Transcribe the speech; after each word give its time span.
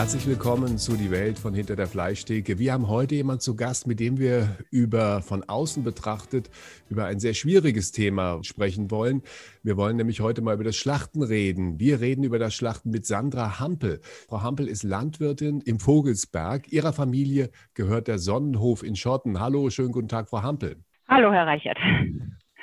Herzlich 0.00 0.26
willkommen 0.26 0.78
zu 0.78 0.96
Die 0.96 1.10
Welt 1.10 1.38
von 1.38 1.52
hinter 1.52 1.76
der 1.76 1.86
Fleischtheke. 1.86 2.58
Wir 2.58 2.72
haben 2.72 2.88
heute 2.88 3.16
jemanden 3.16 3.42
zu 3.42 3.54
Gast, 3.54 3.86
mit 3.86 4.00
dem 4.00 4.18
wir 4.18 4.56
über 4.70 5.20
von 5.20 5.44
außen 5.46 5.84
betrachtet 5.84 6.48
über 6.88 7.04
ein 7.04 7.20
sehr 7.20 7.34
schwieriges 7.34 7.92
Thema 7.92 8.42
sprechen 8.42 8.90
wollen. 8.90 9.20
Wir 9.62 9.76
wollen 9.76 9.98
nämlich 9.98 10.22
heute 10.22 10.40
mal 10.40 10.54
über 10.54 10.64
das 10.64 10.76
Schlachten 10.76 11.22
reden. 11.22 11.78
Wir 11.78 12.00
reden 12.00 12.24
über 12.24 12.38
das 12.38 12.54
Schlachten 12.54 12.88
mit 12.88 13.04
Sandra 13.04 13.60
Hampel. 13.60 14.00
Frau 14.30 14.40
Hampel 14.40 14.68
ist 14.68 14.84
Landwirtin 14.84 15.60
im 15.60 15.78
Vogelsberg. 15.78 16.72
Ihrer 16.72 16.94
Familie 16.94 17.50
gehört 17.74 18.08
der 18.08 18.18
Sonnenhof 18.18 18.82
in 18.82 18.96
Schotten. 18.96 19.38
Hallo, 19.38 19.68
schönen 19.68 19.92
guten 19.92 20.08
Tag, 20.08 20.30
Frau 20.30 20.40
Hampel. 20.42 20.76
Hallo, 21.08 21.30
Herr 21.30 21.46
Reichert. 21.46 21.76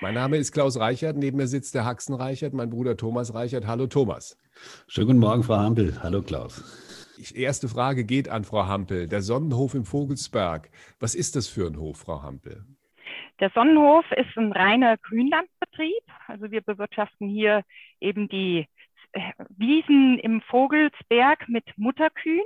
Mein 0.01 0.15
Name 0.15 0.37
ist 0.37 0.53
Klaus 0.53 0.79
Reichert. 0.79 1.15
Neben 1.17 1.37
mir 1.37 1.47
sitzt 1.47 1.75
der 1.75 1.85
Haxen 1.85 2.15
Reichert, 2.15 2.55
mein 2.55 2.71
Bruder 2.71 2.97
Thomas 2.97 3.35
Reichert. 3.35 3.67
Hallo, 3.67 3.85
Thomas. 3.85 4.37
Schönen 4.87 5.05
guten 5.05 5.19
Morgen, 5.19 5.43
Frau 5.43 5.57
Hampel. 5.57 5.93
Hallo, 6.01 6.23
Klaus. 6.23 6.86
Die 7.17 7.41
erste 7.41 7.67
Frage 7.67 8.05
geht 8.05 8.29
an 8.29 8.43
Frau 8.43 8.67
Hampel. 8.67 9.07
Der 9.07 9.21
Sonnenhof 9.21 9.73
im 9.73 9.85
Vogelsberg. 9.85 10.69
Was 10.99 11.15
ist 11.15 11.35
das 11.35 11.47
für 11.47 11.67
ein 11.67 11.77
Hof, 11.77 11.97
Frau 11.97 12.21
Hampel? 12.21 12.63
Der 13.39 13.49
Sonnenhof 13.49 14.05
ist 14.11 14.37
ein 14.37 14.51
reiner 14.51 14.97
Grünlandbetrieb. 14.97 16.03
Also 16.27 16.51
wir 16.51 16.61
bewirtschaften 16.61 17.27
hier 17.27 17.63
eben 17.99 18.27
die 18.29 18.67
äh, 19.13 19.31
Wiesen 19.49 20.19
im 20.19 20.41
Vogelsberg 20.41 21.49
mit 21.49 21.65
Mutterkühen. 21.77 22.45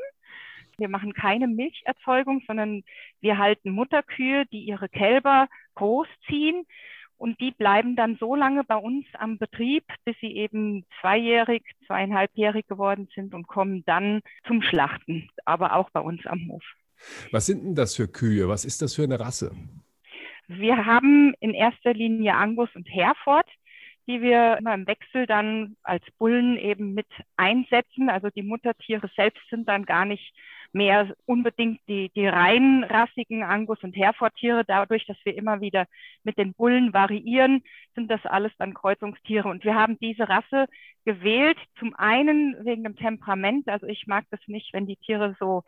Wir 0.77 0.87
machen 0.87 1.13
keine 1.13 1.47
Milcherzeugung, 1.47 2.41
sondern 2.47 2.83
wir 3.19 3.37
halten 3.37 3.71
Mutterkühe, 3.71 4.45
die 4.47 4.61
ihre 4.63 4.89
Kälber 4.89 5.47
großziehen 5.75 6.65
und 7.21 7.39
die 7.39 7.51
bleiben 7.51 7.95
dann 7.95 8.17
so 8.19 8.35
lange 8.35 8.63
bei 8.63 8.75
uns 8.75 9.05
am 9.13 9.37
Betrieb, 9.37 9.83
bis 10.05 10.15
sie 10.21 10.35
eben 10.35 10.85
zweijährig, 10.99 11.61
zweieinhalbjährig 11.85 12.67
geworden 12.67 13.07
sind 13.13 13.35
und 13.35 13.47
kommen 13.47 13.83
dann 13.85 14.21
zum 14.47 14.63
Schlachten, 14.63 15.29
aber 15.45 15.75
auch 15.75 15.91
bei 15.91 15.99
uns 15.99 16.25
am 16.25 16.47
Hof. 16.49 16.63
Was 17.31 17.45
sind 17.45 17.63
denn 17.63 17.75
das 17.75 17.95
für 17.95 18.07
Kühe? 18.07 18.47
Was 18.47 18.65
ist 18.65 18.81
das 18.81 18.95
für 18.95 19.03
eine 19.03 19.19
Rasse? 19.19 19.55
Wir 20.47 20.83
haben 20.87 21.35
in 21.39 21.53
erster 21.53 21.93
Linie 21.93 22.33
Angus 22.33 22.69
und 22.73 22.85
Hereford, 22.85 23.47
die 24.07 24.19
wir 24.21 24.57
immer 24.57 24.73
im 24.73 24.87
Wechsel 24.87 25.27
dann 25.27 25.75
als 25.83 26.03
Bullen 26.17 26.57
eben 26.57 26.95
mit 26.95 27.07
einsetzen. 27.37 28.09
Also 28.09 28.29
die 28.31 28.41
Muttertiere 28.41 29.11
selbst 29.15 29.47
sind 29.51 29.69
dann 29.69 29.85
gar 29.85 30.05
nicht 30.05 30.33
mehr 30.73 31.13
unbedingt 31.25 31.81
die, 31.87 32.09
die 32.15 32.27
rein 32.27 32.83
rassigen 32.83 33.43
Angus- 33.43 33.83
und 33.83 33.95
Hereford-Tiere. 33.95 34.63
Dadurch, 34.65 35.05
dass 35.05 35.17
wir 35.23 35.35
immer 35.35 35.61
wieder 35.61 35.85
mit 36.23 36.37
den 36.37 36.53
Bullen 36.53 36.93
variieren, 36.93 37.63
sind 37.95 38.09
das 38.09 38.25
alles 38.25 38.51
dann 38.57 38.73
Kreuzungstiere. 38.73 39.49
Und 39.49 39.65
wir 39.65 39.75
haben 39.75 39.97
diese 39.99 40.29
Rasse 40.29 40.65
gewählt, 41.03 41.57
zum 41.79 41.95
einen 41.95 42.55
wegen 42.63 42.83
dem 42.83 42.95
Temperament. 42.95 43.67
Also 43.67 43.87
ich 43.87 44.07
mag 44.07 44.25
das 44.29 44.39
nicht, 44.47 44.71
wenn 44.71 44.87
die 44.87 44.95
Tiere 44.95 45.35
so 45.39 45.63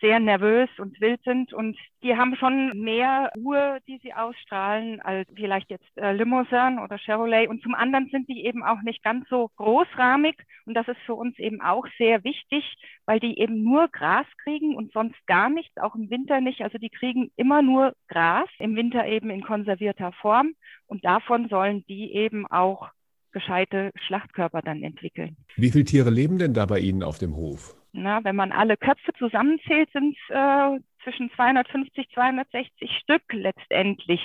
sehr 0.00 0.18
nervös 0.18 0.70
und 0.78 1.00
wild 1.00 1.22
sind. 1.22 1.52
Und 1.52 1.76
die 2.02 2.16
haben 2.16 2.34
schon 2.36 2.80
mehr 2.80 3.30
Ruhe, 3.36 3.78
die 3.86 3.98
sie 4.02 4.14
ausstrahlen, 4.14 5.00
als 5.02 5.28
vielleicht 5.36 5.70
jetzt 5.70 5.96
äh, 5.96 6.12
Limousin 6.12 6.80
oder 6.82 6.98
Chevrolet. 6.98 7.48
Und 7.48 7.62
zum 7.62 7.74
anderen 7.74 8.08
sind 8.10 8.28
die 8.28 8.44
eben 8.44 8.64
auch 8.64 8.82
nicht 8.82 9.04
ganz 9.04 9.28
so 9.28 9.50
großrahmig. 9.56 10.36
Und 10.66 10.74
das 10.74 10.88
ist 10.88 11.00
für 11.06 11.14
uns 11.14 11.38
eben 11.38 11.60
auch 11.60 11.86
sehr 11.96 12.24
wichtig, 12.24 12.64
weil 13.06 13.20
die 13.20 13.38
eben 13.38 13.62
nur 13.62 13.88
Gras 13.88 14.26
kriegen 14.42 14.47
und 14.56 14.92
sonst 14.92 15.16
gar 15.26 15.50
nichts, 15.50 15.76
auch 15.76 15.94
im 15.94 16.10
Winter 16.10 16.40
nicht. 16.40 16.62
Also 16.62 16.78
die 16.78 16.90
kriegen 16.90 17.30
immer 17.36 17.62
nur 17.62 17.94
Gras, 18.08 18.48
im 18.58 18.76
Winter 18.76 19.06
eben 19.06 19.30
in 19.30 19.42
konservierter 19.42 20.12
Form. 20.12 20.54
Und 20.86 21.04
davon 21.04 21.48
sollen 21.48 21.84
die 21.86 22.12
eben 22.12 22.46
auch 22.46 22.90
gescheite 23.32 23.92
Schlachtkörper 24.06 24.62
dann 24.62 24.82
entwickeln. 24.82 25.36
Wie 25.56 25.70
viele 25.70 25.84
Tiere 25.84 26.10
leben 26.10 26.38
denn 26.38 26.54
da 26.54 26.66
bei 26.66 26.78
Ihnen 26.80 27.02
auf 27.02 27.18
dem 27.18 27.36
Hof? 27.36 27.74
Na, 27.92 28.22
wenn 28.24 28.36
man 28.36 28.52
alle 28.52 28.76
Köpfe 28.76 29.12
zusammenzählt, 29.18 29.90
sind 29.92 30.16
es 30.16 30.34
äh, 30.34 30.80
zwischen 31.04 31.30
250, 31.34 32.08
260 32.12 32.90
Stück 33.02 33.22
letztendlich. 33.32 34.20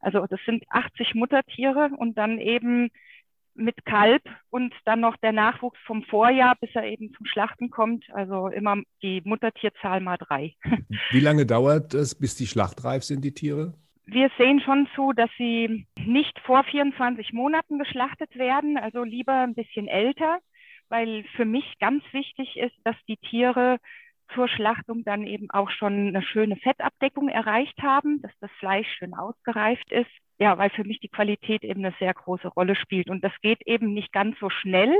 Also 0.00 0.26
das 0.26 0.40
sind 0.46 0.64
80 0.70 1.14
Muttertiere 1.14 1.90
und 1.96 2.16
dann 2.16 2.38
eben 2.38 2.90
mit 3.54 3.84
Kalb 3.84 4.22
und 4.50 4.74
dann 4.84 5.00
noch 5.00 5.16
der 5.18 5.32
Nachwuchs 5.32 5.78
vom 5.86 6.02
Vorjahr, 6.04 6.56
bis 6.60 6.70
er 6.74 6.84
eben 6.84 7.12
zum 7.14 7.26
Schlachten 7.26 7.70
kommt. 7.70 8.04
Also 8.12 8.48
immer 8.48 8.76
die 9.02 9.22
Muttertierzahl 9.24 10.00
mal 10.00 10.16
drei. 10.16 10.54
Wie 11.10 11.20
lange 11.20 11.46
dauert 11.46 11.94
es, 11.94 12.14
bis 12.14 12.36
die 12.36 12.46
schlachtreif 12.46 13.02
sind, 13.04 13.24
die 13.24 13.34
Tiere? 13.34 13.74
Wir 14.06 14.30
sehen 14.38 14.60
schon 14.60 14.88
zu, 14.96 15.12
dass 15.12 15.30
sie 15.38 15.86
nicht 15.98 16.38
vor 16.40 16.64
24 16.64 17.32
Monaten 17.32 17.78
geschlachtet 17.78 18.34
werden, 18.36 18.76
also 18.76 19.04
lieber 19.04 19.34
ein 19.34 19.54
bisschen 19.54 19.86
älter, 19.86 20.38
weil 20.88 21.24
für 21.36 21.44
mich 21.44 21.64
ganz 21.78 22.02
wichtig 22.12 22.56
ist, 22.56 22.74
dass 22.82 22.96
die 23.06 23.18
Tiere 23.18 23.78
zur 24.34 24.48
Schlachtung 24.48 25.04
dann 25.04 25.26
eben 25.26 25.50
auch 25.50 25.70
schon 25.70 26.08
eine 26.08 26.22
schöne 26.22 26.56
Fettabdeckung 26.56 27.28
erreicht 27.28 27.80
haben, 27.82 28.22
dass 28.22 28.32
das 28.40 28.50
Fleisch 28.58 28.88
schön 28.98 29.14
ausgereift 29.14 29.90
ist. 29.92 30.10
Ja, 30.38 30.56
weil 30.58 30.70
für 30.70 30.84
mich 30.84 31.00
die 31.00 31.08
Qualität 31.08 31.64
eben 31.64 31.84
eine 31.84 31.94
sehr 31.98 32.14
große 32.14 32.48
Rolle 32.48 32.74
spielt. 32.74 33.10
Und 33.10 33.22
das 33.22 33.32
geht 33.42 33.66
eben 33.66 33.92
nicht 33.92 34.12
ganz 34.12 34.38
so 34.38 34.48
schnell, 34.50 34.94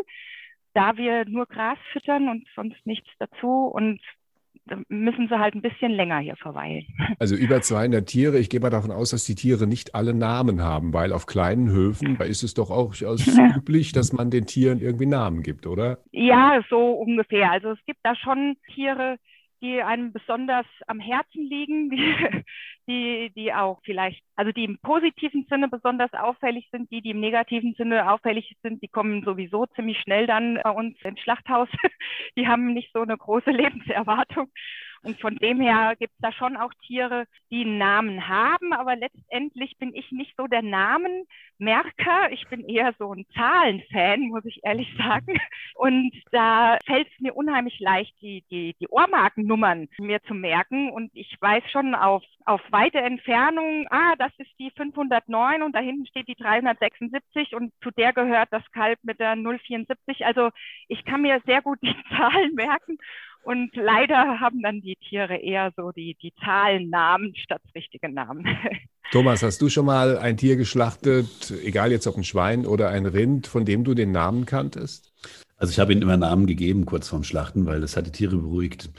da 0.75 0.97
wir 0.97 1.25
nur 1.25 1.47
Gras 1.47 1.79
füttern 1.93 2.29
und 2.29 2.47
sonst 2.55 2.85
nichts 2.87 3.09
dazu. 3.19 3.67
Und 3.67 4.01
müssen 4.89 5.29
sie 5.29 5.39
halt 5.39 5.55
ein 5.55 5.63
bisschen 5.63 5.93
länger 5.93 6.19
hier 6.19 6.37
verweilen. 6.37 6.87
Also 7.19 7.35
über 7.35 7.61
200 7.61 8.07
Tiere. 8.07 8.39
Ich 8.39 8.49
gehe 8.49 8.61
mal 8.61 8.71
davon 8.71 8.91
aus, 8.91 9.11
dass 9.11 9.25
die 9.25 9.35
Tiere 9.35 9.67
nicht 9.67 9.95
alle 9.95 10.15
Namen 10.15 10.63
haben, 10.63 10.95
weil 10.95 11.13
auf 11.13 11.27
kleinen 11.27 11.71
Höfen, 11.71 12.17
da 12.19 12.25
ist 12.25 12.43
es 12.43 12.55
doch 12.55 12.71
auch 12.71 12.95
üblich, 13.57 13.93
dass 13.93 14.13
man 14.13 14.31
den 14.31 14.47
Tieren 14.47 14.81
irgendwie 14.81 15.07
Namen 15.07 15.43
gibt, 15.43 15.67
oder? 15.67 15.99
Ja, 16.13 16.61
so 16.71 16.93
ungefähr. 16.93 17.51
Also 17.51 17.71
es 17.71 17.79
gibt 17.85 18.01
da 18.05 18.15
schon 18.17 18.57
Tiere, 18.75 19.17
die 19.61 19.83
einem 19.83 20.13
besonders 20.13 20.67
am 20.87 21.01
Herzen 21.01 21.45
liegen, 21.45 21.91
die, 22.89 23.31
die, 23.35 23.53
auch 23.53 23.81
vielleicht, 23.85 24.23
also 24.37 24.53
die 24.53 24.65
im 24.65 24.79
positiven 24.79 25.47
Sinne 25.49 25.69
besonders 25.69 26.13
auffällig 26.13 26.69
sind, 26.71 26.91
die, 26.91 27.03
die 27.03 27.11
im 27.11 27.21
negativen 27.21 27.75
Sinne 27.75 28.11
auffällig 28.11 28.57
sind, 28.63 28.83
die 28.83 28.89
kommen 28.89 29.23
sowieso 29.25 29.67
ziemlich 29.67 29.99
schnell 30.01 30.27
dann 30.27 30.61
bei 30.63 30.71
uns 30.71 30.97
ins 31.03 31.21
Schlachthaus. 31.21 31.69
Die 32.37 32.47
haben 32.47 32.73
nicht 32.73 32.91
so 32.93 33.01
eine 33.01 33.17
große 33.17 33.51
Lebenserwartung. 33.51 34.51
Und 35.03 35.19
von 35.21 35.37
dem 35.37 35.61
her 35.61 35.95
gibt 35.99 36.13
es 36.13 36.21
da 36.21 36.31
schon 36.33 36.59
auch 36.59 36.73
Tiere, 36.87 37.25
die 37.51 37.63
einen 37.63 37.79
Namen 37.79 38.29
haben, 38.29 38.75
aber 38.75 38.97
letztendlich 38.97 39.79
bin 39.79 39.95
ich 39.95 40.13
nicht 40.13 40.35
so 40.37 40.47
der 40.47 40.61
Namenmerker. 40.61 42.31
Ich 42.33 42.47
bin 42.49 42.69
eher 42.69 42.95
so 42.99 43.15
ein 43.15 43.25
Zahlenfan, 43.35 44.29
muss 44.29 44.45
ich 44.45 44.61
ehrlich 44.63 44.95
sagen. 44.99 45.41
Und 45.75 46.13
da 46.33 46.79
fällt 46.85 47.09
es 47.09 47.21
mir 47.21 47.35
unheimlich 47.35 47.81
leicht, 47.81 48.15
die, 48.21 48.45
die, 48.51 48.75
die 48.79 48.89
Ohrmarkennummern 48.89 49.89
mir 49.99 50.23
zu 50.25 50.35
merken. 50.35 50.91
Und 50.91 51.11
ich 51.15 51.35
weiß 51.41 51.63
schon 51.71 51.95
auf, 51.95 52.23
auf 52.45 52.61
weite 52.71 52.99
Entfernung, 52.99 53.87
ah, 53.91 54.15
das 54.19 54.33
ist 54.37 54.51
die 54.59 54.71
509 54.77 55.63
und 55.63 55.75
da 55.75 55.81
hinten 55.81 56.07
steht 56.07 56.29
die 56.29 56.35
376 56.35 57.55
und 57.55 57.73
zu 57.83 57.91
der 57.91 58.13
gehört 58.13 58.49
das 58.51 58.71
Kalb 58.73 58.99
mit 59.03 59.19
der 59.19 59.35
074. 59.35 60.27
Also 60.27 60.51
ich 60.89 61.07
kann 61.07 61.23
mir 61.23 61.41
sehr 61.47 61.63
gut 61.63 61.79
die 61.83 61.97
Zahlen 62.17 62.55
merken 62.55 62.99
und 63.43 63.75
leider 63.75 64.41
haben 64.41 64.63
dann 64.63 64.81
die 64.81 64.97
Tiere 64.97 65.37
eher 65.37 65.73
so 65.77 65.93
die, 65.93 66.17
die 66.23 66.33
Zahlennamen 66.45 67.35
statt 67.37 67.63
richtige 67.75 68.09
Namen. 68.09 68.45
Thomas, 69.13 69.43
hast 69.43 69.61
du 69.61 69.69
schon 69.69 69.87
mal 69.87 70.19
ein 70.19 70.37
Tier 70.37 70.57
geschlachtet, 70.57 71.53
egal 71.65 71.91
jetzt 71.91 72.07
ob 72.07 72.17
ein 72.17 72.25
Schwein 72.25 72.65
oder 72.65 72.91
ein 72.91 73.07
Rind, 73.07 73.49
von 73.49 73.65
dem 73.65 73.83
du 73.83 73.95
den 73.95 74.13
Namen 74.13 74.47
kanntest? 74.47 75.13
Also 75.57 75.73
ich 75.73 75.81
habe 75.81 75.93
ihnen 75.93 76.03
immer 76.03 76.17
Namen 76.17 76.47
gegeben 76.47 76.87
kurz 76.87 77.09
vorm 77.09 77.25
Schlachten, 77.25 77.67
weil 77.67 77.81
das 77.81 77.97
hat 77.97 78.07
die 78.07 78.13
Tiere 78.13 78.37
beruhigt. 78.37 78.91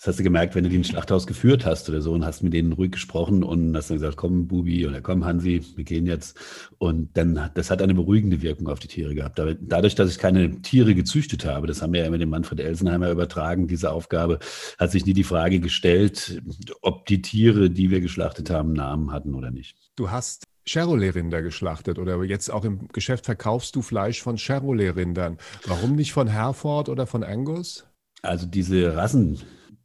Das 0.00 0.06
hast 0.06 0.18
du 0.20 0.22
gemerkt, 0.22 0.54
wenn 0.54 0.64
du 0.64 0.70
die 0.70 0.76
ins 0.76 0.88
Schlachthaus 0.88 1.26
geführt 1.26 1.66
hast 1.66 1.86
oder 1.90 2.00
so 2.00 2.12
und 2.14 2.24
hast 2.24 2.42
mit 2.42 2.54
denen 2.54 2.72
ruhig 2.72 2.92
gesprochen 2.92 3.42
und 3.42 3.76
hast 3.76 3.90
dann 3.90 3.98
gesagt, 3.98 4.16
komm 4.16 4.46
Bubi 4.46 4.86
oder 4.86 5.02
komm 5.02 5.26
Hansi, 5.26 5.62
wir 5.76 5.84
gehen 5.84 6.06
jetzt. 6.06 6.38
Und 6.78 7.14
dann, 7.18 7.50
das 7.52 7.70
hat 7.70 7.82
eine 7.82 7.92
beruhigende 7.92 8.40
Wirkung 8.40 8.68
auf 8.68 8.78
die 8.78 8.88
Tiere 8.88 9.14
gehabt. 9.14 9.38
Dadurch, 9.60 9.94
dass 9.96 10.10
ich 10.10 10.18
keine 10.18 10.62
Tiere 10.62 10.94
gezüchtet 10.94 11.44
habe, 11.44 11.66
das 11.66 11.82
haben 11.82 11.92
wir 11.92 12.00
ja 12.00 12.06
immer 12.06 12.16
dem 12.16 12.30
Manfred 12.30 12.60
Elsenheimer 12.60 13.10
übertragen, 13.10 13.68
diese 13.68 13.92
Aufgabe, 13.92 14.38
hat 14.78 14.90
sich 14.90 15.04
nie 15.04 15.12
die 15.12 15.22
Frage 15.22 15.60
gestellt, 15.60 16.40
ob 16.80 17.04
die 17.04 17.20
Tiere, 17.20 17.68
die 17.68 17.90
wir 17.90 18.00
geschlachtet 18.00 18.48
haben, 18.48 18.72
Namen 18.72 19.12
hatten 19.12 19.34
oder 19.34 19.50
nicht. 19.50 19.76
Du 19.96 20.10
hast 20.10 20.44
Chevrolet-Rinder 20.64 21.42
geschlachtet 21.42 21.98
oder 21.98 22.24
jetzt 22.24 22.50
auch 22.50 22.64
im 22.64 22.88
Geschäft 22.88 23.26
verkaufst 23.26 23.76
du 23.76 23.82
Fleisch 23.82 24.22
von 24.22 24.38
Chevrolet-Rindern. 24.38 25.36
Warum 25.66 25.94
nicht 25.94 26.14
von 26.14 26.26
Herford 26.26 26.88
oder 26.88 27.06
von 27.06 27.22
Angus? 27.22 27.84
Also 28.22 28.46
diese 28.46 28.96
Rassen, 28.96 29.40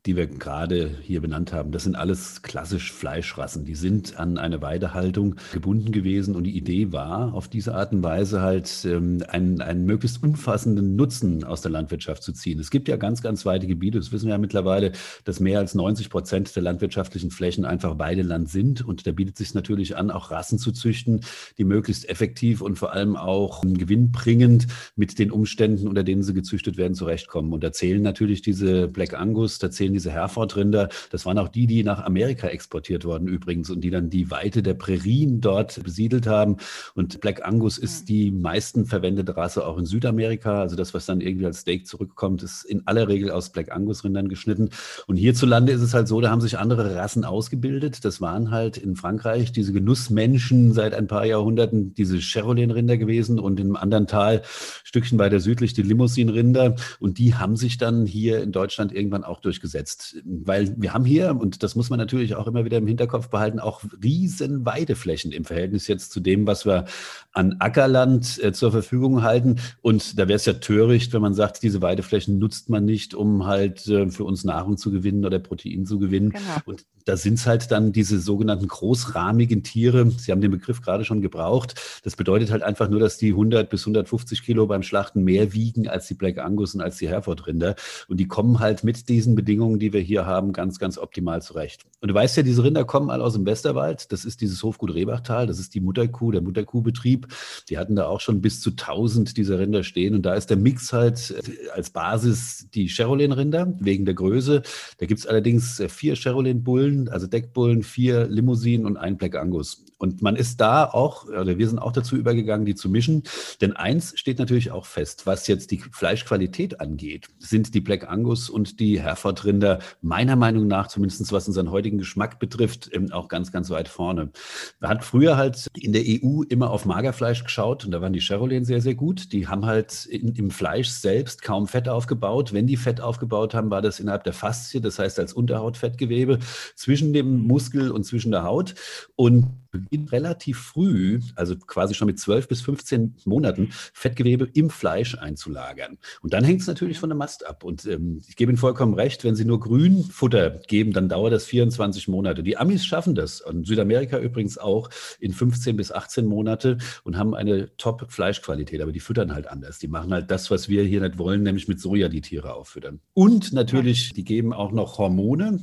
die 0.06 0.16
wir 0.16 0.28
gerade 0.28 0.92
hier 1.02 1.22
benannt 1.22 1.52
haben, 1.52 1.72
das 1.72 1.84
sind 1.84 1.96
alles 1.96 2.44
klassisch 2.44 2.92
Fleischrassen. 2.94 3.66
Die 3.66 3.74
sind 3.74 4.20
an 4.20 4.38
eine 4.38 4.62
Weidehaltung 4.62 5.36
gebunden 5.52 5.92
gewesen 5.92 6.36
und 6.36 6.44
die 6.44 6.56
Idee 6.56 6.92
war, 6.92 7.34
auf 7.34 7.48
diese 7.48 7.74
Art 7.74 7.92
und 7.92 8.04
Weise 8.04 8.42
halt 8.42 8.86
ähm, 8.86 9.24
einen, 9.28 9.62
einen 9.62 9.86
möglichst 9.86 10.22
umfassenden 10.22 10.96
Nutzen 10.96 11.44
aus 11.44 11.62
der 11.62 11.72
Landwirtschaft 11.72 12.22
zu 12.22 12.34
ziehen. 12.34 12.60
Es 12.60 12.70
gibt 12.70 12.88
ja 12.88 12.98
ganz, 12.98 13.24
ganz 13.24 13.46
weite 13.46 13.66
Gebiete, 13.66 13.98
das 13.98 14.12
wissen 14.12 14.28
wir 14.28 14.34
ja 14.34 14.38
mittlerweile, 14.38 14.92
dass 15.24 15.40
mehr 15.40 15.60
als 15.60 15.74
90 15.74 16.12
Prozent 16.12 16.56
der 16.56 16.62
landwirtschaftlichen 16.62 17.32
Flächen 17.32 17.66
einfach 17.66 17.98
Weideland 17.98 18.50
sind 18.50 18.86
und 18.86 19.08
da 19.08 19.12
bietet 19.12 19.38
sich 19.38 19.56
natürlich 19.56 19.98
an, 19.98 20.12
auch 20.12 20.30
Rassen 20.30 20.60
zu 20.60 20.72
züchten, 20.72 21.22
die 21.58 21.64
möglichst 21.64 22.08
effektiv 22.08 22.62
und 22.62 22.78
vor 22.78 22.94
allem 22.94 23.16
auch 23.16 23.64
gewinnbringend 23.64 24.68
mit 24.96 25.18
den 25.18 25.32
Umständen, 25.32 25.88
unter 25.88 26.04
denen 26.04 26.22
sie 26.22 26.34
gezüchtet 26.34 26.78
werden, 26.78 26.94
zurechtkommen. 26.94 27.52
Und 27.54 27.64
da 27.64 27.72
zählen 27.72 28.04
natürlich 28.04 28.44
diese 28.44 28.88
Black 28.88 29.14
Angus, 29.14 29.58
da 29.58 29.72
zählen 29.72 29.95
diese 29.96 30.12
Hereford-Rinder, 30.12 30.90
das 31.10 31.26
waren 31.26 31.38
auch 31.38 31.48
die, 31.48 31.68
die 31.68 31.84
nach 31.84 32.04
Amerika 32.04 32.48
exportiert 32.48 33.06
wurden 33.06 33.28
übrigens 33.28 33.70
und 33.70 33.82
die 33.82 33.90
dann 33.90 34.10
die 34.10 34.30
Weite 34.30 34.62
der 34.62 34.74
Prärien 34.74 35.40
dort 35.40 35.82
besiedelt 35.84 36.28
haben. 36.28 36.58
Und 36.96 37.22
Black 37.22 37.46
Angus 37.48 37.78
ist 37.78 38.02
mhm. 38.02 38.06
die 38.08 38.32
meisten 38.32 38.86
verwendete 38.86 39.38
Rasse 39.38 39.66
auch 39.66 39.78
in 39.78 39.86
Südamerika. 39.86 40.62
Also 40.62 40.76
das, 40.76 40.94
was 40.94 41.06
dann 41.06 41.22
irgendwie 41.22 41.46
als 41.46 41.60
Steak 41.60 41.88
zurückkommt, 41.88 42.44
ist 42.44 42.64
in 42.66 42.86
aller 42.86 43.08
Regel 43.08 43.32
aus 43.32 43.52
Black 43.52 43.72
Angus-Rindern 43.72 44.28
geschnitten. 44.28 44.70
Und 45.08 45.16
hierzulande 45.16 45.72
ist 45.72 45.82
es 45.82 45.94
halt 45.94 46.10
so, 46.10 46.20
da 46.20 46.30
haben 46.30 46.42
sich 46.42 46.58
andere 46.58 46.96
Rassen 46.96 47.24
ausgebildet. 47.24 48.04
Das 48.04 48.20
waren 48.20 48.52
halt 48.52 48.78
in 48.78 48.96
Frankreich 48.96 49.54
diese 49.54 49.72
Genussmenschen 49.72 50.74
seit 50.74 50.94
ein 50.94 51.08
paar 51.08 51.26
Jahrhunderten, 51.26 51.94
diese 51.94 52.18
Cherolen-Rinder 52.18 52.98
gewesen 52.98 53.40
und 53.40 53.60
im 53.62 53.78
anderen 53.78 54.08
Tal, 54.08 54.42
Stückchen 54.84 55.20
weiter 55.20 55.40
südlich, 55.40 55.74
die 55.74 55.84
Limousin-Rinder. 55.84 56.76
Und 57.00 57.18
die 57.18 57.36
haben 57.36 57.56
sich 57.56 57.78
dann 57.78 58.06
hier 58.06 58.42
in 58.42 58.52
Deutschland 58.52 58.94
irgendwann 58.94 59.24
auch 59.24 59.40
durchgesetzt 59.40 59.85
umgesetzt. 59.86 60.18
Weil 60.24 60.76
wir 60.78 60.94
haben 60.94 61.06
hier, 61.06 61.36
und 61.36 61.64
das 61.64 61.76
muss 61.76 61.90
man 61.90 62.00
natürlich 62.00 62.36
auch 62.36 62.48
immer 62.48 62.66
wieder 62.66 62.78
im 62.78 62.88
Hinterkopf 62.88 63.30
behalten, 63.30 63.60
auch 63.60 63.82
riesen 64.04 64.66
Weideflächen 64.66 65.32
im 65.32 65.46
Verhältnis 65.46 65.88
jetzt 65.88 66.12
zu 66.12 66.20
dem, 66.20 66.48
was 66.48 66.66
wir 66.66 66.86
an 67.32 67.56
Ackerland 67.60 68.42
äh, 68.44 68.52
zur 68.52 68.72
Verfügung 68.72 69.24
halten. 69.24 69.58
Und 69.82 70.20
da 70.20 70.28
wäre 70.28 70.38
es 70.38 70.46
ja 70.46 70.54
töricht, 70.54 71.14
wenn 71.14 71.22
man 71.22 71.34
sagt, 71.34 71.64
diese 71.64 71.82
Weideflächen 71.82 72.38
nutzt 72.40 72.70
man 72.70 72.86
nicht, 72.86 73.14
um 73.14 73.46
halt 73.46 73.88
äh, 73.88 74.10
für 74.10 74.24
uns 74.24 74.44
Nahrung 74.44 74.78
zu 74.78 74.92
gewinnen 74.92 75.26
oder 75.26 75.40
Protein 75.40 75.86
zu 75.86 76.00
gewinnen. 76.00 76.32
Genau. 76.32 76.44
Und 76.66 76.86
da 77.06 77.18
sind 77.18 77.36
es 77.36 77.46
halt 77.46 77.72
dann 77.72 77.92
diese 77.92 78.20
sogenannten 78.20 78.68
großrahmigen 78.68 79.64
Tiere. 79.64 80.10
Sie 80.18 80.32
haben 80.32 80.42
den 80.42 80.52
Begriff 80.52 80.82
gerade 80.82 81.06
schon 81.06 81.22
gebraucht. 81.22 81.76
Das 82.04 82.16
bedeutet 82.16 82.52
halt 82.52 82.64
einfach 82.64 82.90
nur, 82.90 83.00
dass 83.00 83.18
die 83.18 83.30
100 83.30 83.70
bis 83.70 83.84
150 83.84 84.44
Kilo 84.44 84.66
beim 84.66 84.82
Schlachten 84.82 85.24
mehr 85.24 85.54
wiegen 85.54 85.88
als 85.88 86.08
die 86.08 86.16
Black 86.16 86.40
Angus 86.40 86.74
und 86.74 86.82
als 86.82 86.98
die 86.98 87.08
Hereford-Rinder. 87.08 87.76
Und 88.08 88.20
die 88.20 88.28
kommen 88.28 88.60
halt 88.60 88.84
mit 88.84 89.08
diesen 89.08 89.36
Bedingungen, 89.36 89.78
die 89.78 89.94
wir 89.94 90.02
hier 90.02 90.26
haben, 90.26 90.52
ganz, 90.52 90.80
ganz 90.80 90.98
optimal 90.98 91.44
zurecht. 91.44 91.86
Und 92.02 92.10
du 92.10 92.16
weißt 92.16 92.38
ja, 92.38 92.44
diese 92.44 92.64
Rinder 92.64 92.86
kommen 92.86 93.12
alle 93.12 93.24
aus 93.24 93.34
dem 93.34 93.46
Westerwald. 93.46 94.12
Das 94.12 94.26
ist 94.26 94.42
dieses 94.42 94.64
Hofgut 94.64 94.94
Rehbachtal. 94.94 95.46
Das 95.46 95.60
ist 95.60 95.76
die 95.76 95.82
Mutterkuh, 95.82 96.32
der 96.32 96.42
Mutterkuhbetrieb. 96.42 97.28
Die 97.70 97.78
hatten 97.78 97.96
da 97.96 98.08
auch 98.08 98.20
schon 98.20 98.42
bis 98.42 98.62
zu 98.62 98.72
1000 98.72 99.38
dieser 99.38 99.60
Rinder 99.60 99.84
stehen. 99.84 100.16
Und 100.16 100.24
da 100.24 100.34
ist 100.34 100.50
der 100.50 100.58
Mix 100.58 100.92
halt 100.92 101.32
äh, 101.32 101.70
als 101.70 101.92
Basis 101.92 102.68
die 102.74 102.88
Cherolen-Rinder 102.88 103.76
wegen 103.80 104.06
der 104.06 104.16
Größe. 104.16 104.64
Da 104.98 105.06
gibt 105.06 105.20
es 105.20 105.28
allerdings 105.28 105.80
äh, 105.80 105.88
vier 105.88 106.16
Cherolen-Bullen 106.16 106.95
Bullen, 106.96 107.10
also 107.10 107.28
Deckbullen, 107.28 107.84
vier 107.84 108.28
Limousinen 108.28 108.86
und 108.86 108.98
ein 108.98 109.18
Black 109.18 109.36
Angus. 109.36 109.86
Und 109.98 110.22
man 110.22 110.36
ist 110.36 110.60
da 110.60 110.86
auch, 110.86 111.26
oder 111.26 111.58
wir 111.58 111.70
sind 111.70 111.80
auch 111.80 111.94
dazu 111.94 112.18
übergegangen, 112.18 112.66
die 112.66 112.76
zu 112.76 112.90
mischen. 112.90 113.24
Denn 113.62 113.74
eins 113.74 114.14
steht 114.20 114.40
natürlich 114.40 114.72
auch 114.72 114.86
fest, 114.86 115.26
was 115.26 115.48
jetzt 115.48 115.72
die 115.72 115.80
Fleischqualität 115.80 116.82
angeht, 116.82 117.28
sind 117.40 117.74
die 117.74 117.80
Black 117.80 118.10
Angus 118.10 118.50
und 118.50 118.80
die 118.80 119.02
Hereford-Rinder 119.02 119.80
meiner 120.02 120.36
Meinung 120.36 120.68
nach, 120.68 120.88
zumindest 120.88 121.32
was 121.32 121.48
unseren 121.48 121.72
heutigen 121.72 121.98
Geschmack 121.98 122.40
betrifft, 122.40 122.92
auch 123.12 123.30
ganz, 123.30 123.52
ganz 123.52 123.70
weit 123.70 123.88
vorne. 123.88 124.32
Man 124.80 124.90
hat 124.90 125.04
früher 125.04 125.38
halt 125.38 125.68
in 125.80 125.94
der 125.94 126.04
EU 126.06 126.44
immer 126.50 126.72
auf 126.72 126.86
Magerfleisch 126.86 127.44
geschaut 127.44 127.86
und 127.86 127.92
da 127.92 128.02
waren 128.02 128.14
die 128.14 128.20
Cherolen 128.20 128.66
sehr, 128.66 128.82
sehr 128.82 128.96
gut. 128.96 129.32
Die 129.32 129.48
haben 129.48 129.66
halt 129.66 130.06
in, 130.06 130.36
im 130.36 130.52
Fleisch 130.52 130.90
selbst 130.90 131.42
kaum 131.42 131.68
Fett 131.68 131.88
aufgebaut. 131.88 132.54
Wenn 132.54 132.68
die 132.68 132.78
Fett 132.78 133.00
aufgebaut 133.00 133.54
haben, 133.54 133.70
war 133.70 133.82
das 133.82 134.00
innerhalb 134.00 134.26
der 134.26 134.34
Faszie, 134.34 134.82
das 134.82 135.00
heißt 135.00 135.20
als 135.20 135.34
Unterhautfettgewebe 135.34 136.40
zwischen 136.86 137.14
dem 137.14 137.48
Muskel 137.48 137.90
und 137.90 138.04
zwischen 138.04 138.32
der 138.32 138.44
Haut. 138.44 138.76
Und 139.16 139.48
beginnt 139.80 140.12
relativ 140.12 140.60
früh, 140.60 141.20
also 141.36 141.56
quasi 141.56 141.94
schon 141.94 142.08
mit 142.08 142.20
12 142.20 142.48
bis 142.48 142.62
15 142.62 143.16
Monaten, 143.26 143.70
Fettgewebe 143.94 144.50
im 144.54 144.70
Fleisch 144.70 145.16
einzulagern. 145.16 145.98
Und 146.22 146.34
dann 146.34 146.44
hängt 146.44 146.62
es 146.62 146.68
natürlich 146.68 147.00
von 147.00 147.10
der 147.10 147.18
Mast 147.18 147.46
ab. 147.46 147.64
Und 147.64 147.86
ähm, 147.86 148.22
ich 148.28 148.36
gebe 148.36 148.52
Ihnen 148.52 148.58
vollkommen 148.58 148.94
recht, 148.94 149.24
wenn 149.24 149.36
Sie 149.36 149.46
nur 149.46 149.60
Grünfutter 149.60 150.52
geben, 150.68 150.94
dann 150.94 151.10
dauert 151.10 151.34
das 151.34 151.46
24 151.46 152.08
Monate. 152.08 152.44
Die 152.44 152.58
Amis 152.58 152.86
schaffen 152.86 153.16
das. 153.16 153.42
Und 153.42 153.68
Südamerika 153.68 154.20
übrigens 154.20 154.58
auch 154.58 154.90
in 155.20 155.34
15 155.34 155.76
bis 155.76 155.92
18 155.92 156.26
Monate 156.26 156.78
und 157.04 157.18
haben 157.18 157.36
eine 157.36 157.76
Top-Fleischqualität. 157.78 158.82
Aber 158.82 158.92
die 158.92 159.00
füttern 159.00 159.34
halt 159.34 159.48
anders. 159.48 159.80
Die 159.80 159.88
machen 159.88 160.14
halt 160.14 160.32
das, 160.32 160.52
was 160.52 160.70
wir 160.70 160.84
hier 160.84 161.02
nicht 161.02 161.18
wollen, 161.18 161.44
nämlich 161.44 161.68
mit 161.68 161.80
Soja 161.80 162.10
die 162.10 162.22
Tiere 162.22 162.54
auffüttern. 162.54 163.00
Und 163.14 163.54
natürlich, 163.54 164.14
die 164.14 164.24
geben 164.24 164.54
auch 164.54 164.72
noch 164.72 164.98
Hormone 164.98 165.60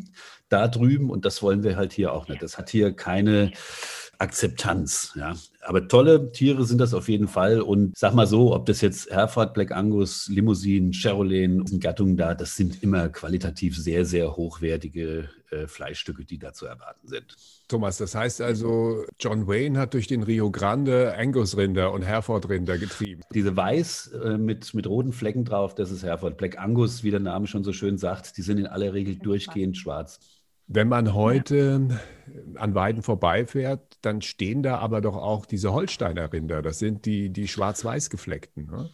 da 0.49 0.69
drüben 0.69 1.11
und 1.11 1.25
das 1.25 1.43
wollen 1.43 1.63
wir 1.63 1.77
halt 1.77 1.93
hier 1.93 2.13
auch 2.13 2.29
nicht. 2.29 2.43
Das 2.43 2.59
hat 2.59 2.69
hier 2.69 2.93
keine 2.93 3.53
Akzeptanz. 4.23 5.13
Ja. 5.17 5.35
Aber 5.63 5.89
tolle 5.89 6.31
Tiere 6.31 6.65
sind 6.65 6.79
das 6.79 6.95
auf 6.95 7.09
jeden 7.09 7.27
Fall. 7.27 7.61
Und 7.61 7.97
sag 7.99 8.15
mal 8.15 8.27
so, 8.27 8.55
ob 8.55 8.67
das 8.67 8.81
jetzt 8.81 9.11
Herford, 9.11 9.53
Black 9.53 9.73
Angus, 9.73 10.29
Limousin, 10.29 10.93
Cherolen, 10.93 11.65
Gattungen 11.81 12.17
da, 12.17 12.35
das 12.35 12.57
sind 12.57 12.83
immer 12.85 13.09
qualitativ 13.09 13.77
sehr, 13.77 14.05
sehr 14.05 14.37
hochwertige 14.37 15.29
äh, 15.51 15.67
Fleischstücke, 15.67 16.25
die 16.25 16.39
da 16.39 16.53
zu 16.53 16.67
erwarten 16.67 17.09
sind. 17.09 17.35
Thomas, 17.67 17.99
das 17.99 18.15
heißt 18.15 18.41
also, 18.43 19.05
John 19.19 19.49
Wayne 19.49 19.79
hat 19.79 19.95
durch 19.95 20.07
den 20.07 20.23
Rio 20.23 20.53
Grande 20.53 21.17
Angus-Rinder 21.17 21.93
und 21.93 22.03
Hereford-Rinder 22.03 22.79
getrieben. 22.79 23.23
Diese 23.35 23.57
weiß 23.57 24.13
äh, 24.25 24.39
mit, 24.39 24.73
mit 24.75 24.87
roten 24.87 25.13
Flecken 25.13 25.45
drauf, 25.45 25.75
das 25.75 25.91
ist 25.91 26.05
Hereford. 26.05 26.37
Black 26.37 26.59
Angus, 26.59 27.03
wie 27.03 27.11
der 27.11 27.21
Name 27.21 27.49
schon 27.49 27.65
so 27.65 27.73
schön 27.73 27.99
sagt, 27.99 28.37
die 28.37 28.43
sind 28.43 28.59
in 28.59 28.67
aller 28.67 28.93
Regel 28.93 29.17
durchgehend 29.17 29.77
schwarz. 29.77 30.21
Wenn 30.75 30.89
man 30.89 31.13
heute 31.15 31.89
ja. 31.89 32.61
an 32.61 32.75
Weiden 32.75 33.03
vorbeifährt, 33.03 33.99
dann 34.01 34.23
stehen 34.23 34.63
da 34.63 34.79
aber 34.79 35.01
doch 35.01 35.17
auch 35.17 35.45
diese 35.45 35.73
Holsteiner 35.73 36.33
Rinder. 36.33 36.63
Das 36.63 36.79
sind 36.79 37.05
die, 37.05 37.31
die 37.31 37.47
schwarz-weiß 37.47 38.09
gefleckten. 38.09 38.67
Ne? 38.67 38.91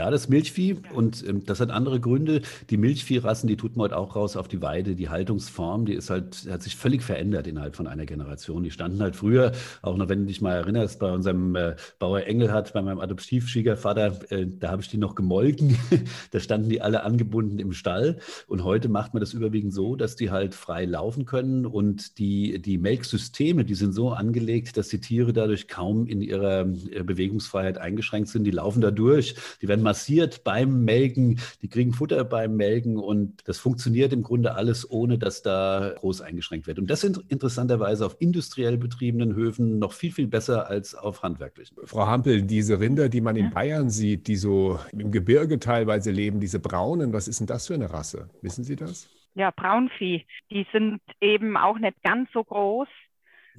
Ja, 0.00 0.10
das 0.10 0.30
Milchvieh 0.30 0.78
und 0.94 1.22
ähm, 1.28 1.44
das 1.44 1.60
hat 1.60 1.70
andere 1.70 2.00
Gründe. 2.00 2.40
Die 2.70 2.78
Milchviehrassen, 2.78 3.46
die 3.48 3.58
tut 3.58 3.76
man 3.76 3.84
heute 3.84 3.98
auch 3.98 4.16
raus 4.16 4.34
auf 4.34 4.48
die 4.48 4.62
Weide. 4.62 4.94
Die 4.94 5.10
Haltungsform, 5.10 5.84
die 5.84 5.92
ist 5.92 6.08
halt, 6.08 6.48
hat 6.48 6.62
sich 6.62 6.74
völlig 6.74 7.02
verändert 7.02 7.46
innerhalb 7.46 7.76
von 7.76 7.86
einer 7.86 8.06
Generation. 8.06 8.62
Die 8.62 8.70
standen 8.70 9.02
halt 9.02 9.14
früher, 9.14 9.52
auch 9.82 9.98
noch 9.98 10.08
wenn 10.08 10.20
du 10.20 10.24
dich 10.24 10.40
mal 10.40 10.54
erinnerst, 10.54 11.00
bei 11.00 11.12
unserem 11.12 11.54
äh, 11.54 11.76
Bauer 11.98 12.22
Engelhardt, 12.22 12.72
bei 12.72 12.80
meinem 12.80 12.98
Adoptivschwiegervater, 12.98 14.32
äh, 14.32 14.46
da 14.46 14.70
habe 14.70 14.80
ich 14.80 14.88
die 14.88 14.96
noch 14.96 15.14
gemolken. 15.14 15.76
da 16.30 16.40
standen 16.40 16.70
die 16.70 16.80
alle 16.80 17.02
angebunden 17.02 17.58
im 17.58 17.74
Stall. 17.74 18.20
Und 18.46 18.64
heute 18.64 18.88
macht 18.88 19.12
man 19.12 19.20
das 19.20 19.34
überwiegend 19.34 19.74
so, 19.74 19.96
dass 19.96 20.16
die 20.16 20.30
halt 20.30 20.54
frei 20.54 20.86
laufen 20.86 21.26
können 21.26 21.66
und 21.66 22.18
die, 22.18 22.62
die 22.62 22.78
Melksysteme, 22.78 23.66
die 23.66 23.74
sind 23.74 23.92
so 23.92 24.12
angelegt, 24.12 24.78
dass 24.78 24.88
die 24.88 25.00
Tiere 25.02 25.34
dadurch 25.34 25.68
kaum 25.68 26.06
in 26.06 26.22
ihrer 26.22 26.62
äh, 26.62 27.02
Bewegungsfreiheit 27.02 27.76
eingeschränkt 27.76 28.30
sind. 28.30 28.44
Die 28.44 28.50
laufen 28.50 28.80
da 28.80 28.90
durch, 28.90 29.34
die 29.60 29.68
werden 29.68 29.89
massiert 29.90 30.44
beim 30.44 30.84
Melken, 30.84 31.40
die 31.62 31.68
kriegen 31.68 31.92
Futter 31.92 32.22
beim 32.22 32.54
Melken 32.54 32.96
und 32.96 33.42
das 33.48 33.58
funktioniert 33.58 34.12
im 34.12 34.22
Grunde 34.22 34.54
alles, 34.54 34.88
ohne 34.88 35.18
dass 35.18 35.42
da 35.42 35.94
groß 35.96 36.20
eingeschränkt 36.20 36.68
wird. 36.68 36.78
Und 36.78 36.88
das 36.88 37.00
sind 37.00 37.24
interessanterweise 37.26 38.06
auf 38.06 38.16
industriell 38.20 38.78
betriebenen 38.78 39.34
Höfen 39.34 39.80
noch 39.80 39.92
viel, 39.92 40.12
viel 40.12 40.28
besser 40.28 40.68
als 40.68 40.94
auf 40.94 41.24
handwerklichen. 41.24 41.76
Frau 41.86 42.06
Hampel, 42.06 42.42
diese 42.42 42.78
Rinder, 42.78 43.08
die 43.08 43.20
man 43.20 43.34
in 43.34 43.50
Bayern 43.50 43.90
sieht, 43.90 44.28
die 44.28 44.36
so 44.36 44.78
im 44.92 45.10
Gebirge 45.10 45.58
teilweise 45.58 46.12
leben, 46.12 46.38
diese 46.38 46.60
braunen, 46.60 47.12
was 47.12 47.26
ist 47.26 47.40
denn 47.40 47.48
das 47.48 47.66
für 47.66 47.74
eine 47.74 47.92
Rasse? 47.92 48.30
Wissen 48.42 48.62
Sie 48.62 48.76
das? 48.76 49.08
Ja, 49.34 49.50
Braunvieh. 49.50 50.24
Die 50.52 50.68
sind 50.72 51.00
eben 51.20 51.56
auch 51.56 51.80
nicht 51.80 52.00
ganz 52.04 52.30
so 52.32 52.44
groß 52.44 52.86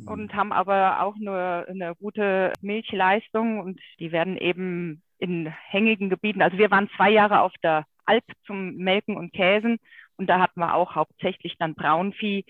und 0.06 0.34
haben 0.34 0.54
aber 0.54 1.02
auch 1.02 1.18
nur 1.18 1.66
eine 1.68 1.94
gute 1.96 2.54
Milchleistung 2.62 3.60
und 3.60 3.82
die 4.00 4.14
werden 4.14 4.38
eben 4.38 5.02
in 5.22 5.48
hängigen 5.70 6.10
Gebieten. 6.10 6.42
Also 6.42 6.58
wir 6.58 6.72
waren 6.72 6.90
zwei 6.96 7.12
Jahre 7.12 7.42
auf 7.42 7.54
der 7.64 7.86
Alp 8.06 8.24
zum 8.46 8.76
Melken 8.76 9.16
und 9.16 9.32
Käsen 9.32 9.78
und 10.18 10.28
da 10.28 10.40
hatten 10.40 10.60
wir 10.60 10.74
auch 10.74 10.96
hauptsächlich 10.96 11.56
dann 11.58 11.76
Braunvieh, 11.76 12.44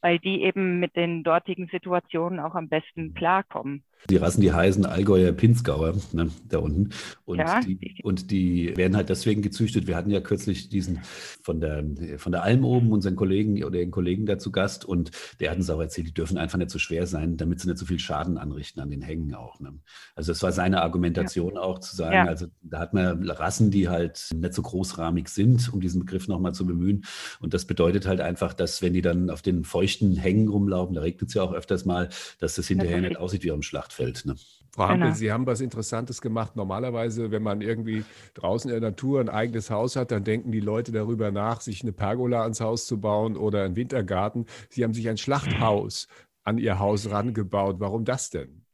weil 0.00 0.18
die 0.18 0.42
eben 0.42 0.80
mit 0.80 0.96
den 0.96 1.22
dortigen 1.22 1.68
Situationen 1.68 2.40
auch 2.40 2.54
am 2.54 2.68
besten 2.68 3.14
klarkommen. 3.14 3.84
Die 4.10 4.16
Rassen, 4.16 4.40
die 4.40 4.52
heißen 4.52 4.84
Allgäuer 4.86 5.32
Pinzgauer, 5.32 5.94
ne, 6.12 6.30
da 6.48 6.58
unten. 6.58 6.90
Und, 7.24 7.38
ja. 7.38 7.60
die, 7.60 8.00
und 8.02 8.30
die 8.30 8.76
werden 8.76 8.96
halt 8.96 9.08
deswegen 9.08 9.42
gezüchtet. 9.42 9.86
Wir 9.86 9.96
hatten 9.96 10.10
ja 10.10 10.20
kürzlich 10.20 10.68
diesen 10.68 11.00
von 11.42 11.60
der, 11.60 11.84
von 12.18 12.32
der 12.32 12.42
Alm 12.42 12.64
oben, 12.64 12.92
unseren 12.92 13.16
Kollegen 13.16 13.62
oder 13.64 13.78
den 13.78 13.90
Kollegen 13.90 14.26
da 14.26 14.38
zu 14.38 14.52
Gast. 14.52 14.84
Und 14.84 15.10
der 15.40 15.50
hat 15.50 15.56
uns 15.56 15.70
auch 15.70 15.80
erzählt, 15.80 16.08
die 16.08 16.14
dürfen 16.14 16.38
einfach 16.38 16.58
nicht 16.58 16.70
so 16.70 16.78
schwer 16.78 17.06
sein, 17.06 17.36
damit 17.36 17.60
sie 17.60 17.68
nicht 17.68 17.78
so 17.78 17.86
viel 17.86 17.98
Schaden 17.98 18.38
anrichten 18.38 18.80
an 18.80 18.90
den 18.90 19.02
Hängen 19.02 19.34
auch. 19.34 19.58
Ne? 19.60 19.72
Also 20.14 20.32
das 20.32 20.42
war 20.42 20.52
seine 20.52 20.82
Argumentation 20.82 21.54
ja. 21.54 21.60
auch 21.60 21.78
zu 21.78 21.96
sagen, 21.96 22.14
ja. 22.14 22.24
also 22.26 22.46
da 22.62 22.80
hat 22.80 22.94
man 22.94 23.28
Rassen, 23.30 23.70
die 23.70 23.88
halt 23.88 24.28
nicht 24.34 24.54
so 24.54 24.62
großrahmig 24.62 25.28
sind, 25.28 25.72
um 25.72 25.80
diesen 25.80 26.00
Begriff 26.00 26.28
nochmal 26.28 26.54
zu 26.54 26.66
bemühen. 26.66 27.04
Und 27.40 27.54
das 27.54 27.64
bedeutet 27.64 28.06
halt 28.06 28.20
einfach, 28.20 28.52
dass 28.52 28.82
wenn 28.82 28.92
die 28.92 29.02
dann 29.02 29.30
auf 29.30 29.42
den 29.42 29.64
feuchten 29.64 30.16
Hängen 30.16 30.48
rumlaufen, 30.48 30.94
da 30.94 31.00
regnet 31.00 31.28
es 31.28 31.34
ja 31.34 31.42
auch 31.42 31.52
öfters 31.52 31.84
mal, 31.84 32.08
dass 32.38 32.54
das 32.54 32.68
hinterher 32.68 33.00
nicht 33.00 33.16
aussieht 33.16 33.44
wie 33.44 33.50
am 33.50 33.62
Schlachtfeld. 33.62 33.93
Ne? 33.98 34.34
Frau 34.74 34.88
Hampel, 34.88 35.06
genau. 35.06 35.14
Sie 35.14 35.32
haben 35.32 35.46
was 35.46 35.60
Interessantes 35.60 36.20
gemacht. 36.20 36.56
Normalerweise, 36.56 37.30
wenn 37.30 37.42
man 37.42 37.60
irgendwie 37.60 38.04
draußen 38.34 38.70
in 38.70 38.80
der 38.80 38.90
Natur 38.90 39.20
ein 39.20 39.28
eigenes 39.28 39.70
Haus 39.70 39.94
hat, 39.94 40.10
dann 40.10 40.24
denken 40.24 40.50
die 40.50 40.60
Leute 40.60 40.90
darüber 40.90 41.30
nach, 41.30 41.60
sich 41.60 41.82
eine 41.82 41.92
Pergola 41.92 42.42
ans 42.42 42.60
Haus 42.60 42.86
zu 42.86 43.00
bauen 43.00 43.36
oder 43.36 43.64
einen 43.64 43.76
Wintergarten. 43.76 44.46
Sie 44.70 44.82
haben 44.82 44.94
sich 44.94 45.08
ein 45.08 45.16
Schlachthaus 45.16 46.08
an 46.42 46.58
Ihr 46.58 46.78
Haus 46.78 47.10
rangebaut. 47.10 47.76
Warum 47.78 48.04
das 48.04 48.30
denn? 48.30 48.64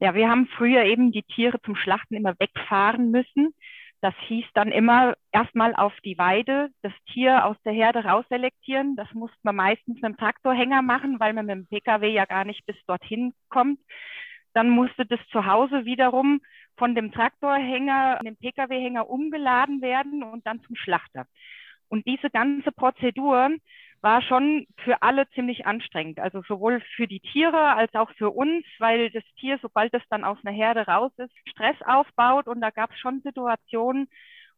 Ja, 0.00 0.14
wir 0.14 0.28
haben 0.28 0.46
früher 0.56 0.84
eben 0.84 1.12
die 1.12 1.24
Tiere 1.24 1.60
zum 1.62 1.76
Schlachten 1.76 2.14
immer 2.14 2.34
wegfahren 2.38 3.10
müssen. 3.10 3.54
Das 4.00 4.14
hieß 4.28 4.44
dann 4.54 4.70
immer 4.70 5.14
erstmal 5.32 5.74
auf 5.74 5.92
die 6.04 6.16
Weide 6.18 6.68
das 6.82 6.92
Tier 7.12 7.44
aus 7.44 7.56
der 7.64 7.72
Herde 7.72 8.04
rausselektieren. 8.04 8.94
Das 8.94 9.12
musste 9.12 9.36
man 9.42 9.56
meistens 9.56 9.96
mit 9.96 10.04
einem 10.04 10.16
Traktorhänger 10.16 10.82
machen, 10.82 11.18
weil 11.18 11.32
man 11.32 11.46
mit 11.46 11.56
dem 11.56 11.66
Pkw 11.66 12.08
ja 12.08 12.24
gar 12.24 12.44
nicht 12.44 12.64
bis 12.64 12.76
dorthin 12.86 13.34
kommt. 13.48 13.80
Dann 14.58 14.70
musste 14.70 15.06
das 15.06 15.20
zu 15.30 15.46
Hause 15.46 15.84
wiederum 15.84 16.40
von 16.76 16.96
dem 16.96 17.12
Traktorhänger, 17.12 18.18
dem 18.24 18.36
Pkw-Hänger 18.36 19.08
umgeladen 19.08 19.82
werden 19.82 20.24
und 20.24 20.44
dann 20.48 20.60
zum 20.64 20.74
Schlachter. 20.74 21.28
Und 21.86 22.04
diese 22.08 22.28
ganze 22.28 22.72
Prozedur 22.72 23.50
war 24.00 24.20
schon 24.20 24.66
für 24.82 25.00
alle 25.00 25.28
ziemlich 25.30 25.64
anstrengend. 25.64 26.18
Also 26.18 26.42
sowohl 26.42 26.80
für 26.96 27.06
die 27.06 27.20
Tiere 27.20 27.76
als 27.76 27.94
auch 27.94 28.10
für 28.18 28.30
uns, 28.30 28.64
weil 28.80 29.10
das 29.10 29.22
Tier, 29.38 29.60
sobald 29.62 29.94
es 29.94 30.02
dann 30.10 30.24
aus 30.24 30.38
einer 30.42 30.56
Herde 30.56 30.88
raus 30.88 31.12
ist, 31.18 31.32
Stress 31.50 31.76
aufbaut. 31.86 32.48
Und 32.48 32.60
da 32.60 32.70
gab 32.70 32.90
es 32.90 32.98
schon 32.98 33.20
Situationen, 33.20 34.08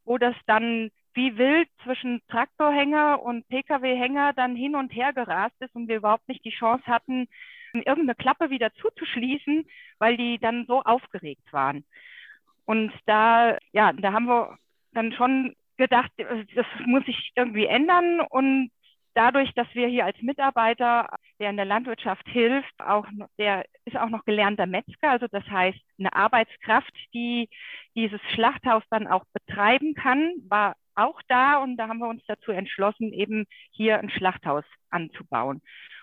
wo 0.03 0.17
das 0.17 0.33
dann 0.47 0.89
wie 1.13 1.37
wild 1.37 1.69
zwischen 1.83 2.23
Traktorhänger 2.27 3.21
und 3.21 3.47
Pkw-Hänger 3.49 4.33
dann 4.33 4.55
hin 4.55 4.75
und 4.75 4.95
her 4.95 5.13
gerast 5.13 5.61
ist 5.61 5.75
und 5.75 5.87
wir 5.87 5.97
überhaupt 5.97 6.27
nicht 6.27 6.43
die 6.43 6.57
Chance 6.57 6.87
hatten, 6.87 7.27
irgendeine 7.79 8.15
Klappe 8.15 8.49
wieder 8.49 8.73
zuzuschließen, 8.75 9.65
weil 9.99 10.17
die 10.17 10.37
dann 10.39 10.65
so 10.67 10.81
aufgeregt 10.81 11.51
waren. 11.51 11.85
Und 12.65 12.91
da, 13.05 13.57
ja, 13.71 13.93
da 13.93 14.13
haben 14.13 14.27
wir 14.27 14.57
dann 14.93 15.13
schon 15.13 15.55
gedacht, 15.77 16.11
das 16.17 16.65
muss 16.85 17.05
sich 17.05 17.31
irgendwie 17.35 17.65
ändern 17.65 18.21
und 18.21 18.71
dadurch, 19.13 19.53
dass 19.53 19.67
wir 19.73 19.87
hier 19.87 20.05
als 20.05 20.21
Mitarbeiter, 20.21 21.07
der 21.39 21.49
in 21.49 21.57
der 21.57 21.65
Landwirtschaft 21.65 22.27
hilft, 22.27 22.73
auch 22.79 23.05
der 23.37 23.65
ist 23.85 23.97
auch 23.97 24.09
noch 24.09 24.25
gelernter 24.25 24.65
Metzger, 24.65 25.11
also 25.11 25.27
das 25.29 25.45
heißt 25.47 25.79
eine 25.99 26.13
Arbeitskraft, 26.13 26.93
die 27.13 27.49
dieses 27.95 28.21
Schlachthaus 28.33 28.83
dann 28.89 29.07
auch 29.07 29.23
betreiben 29.33 29.93
kann, 29.93 30.33
war 30.47 30.75
auch 30.95 31.21
da 31.27 31.57
und 31.57 31.77
da 31.77 31.87
haben 31.87 31.99
wir 31.99 32.09
uns 32.09 32.23
dazu 32.27 32.51
entschlossen, 32.51 33.13
eben 33.13 33.45
hier 33.71 33.99
ein 33.99 34.09
Schlachthaus 34.09 34.65
anzubauen. 34.89 35.61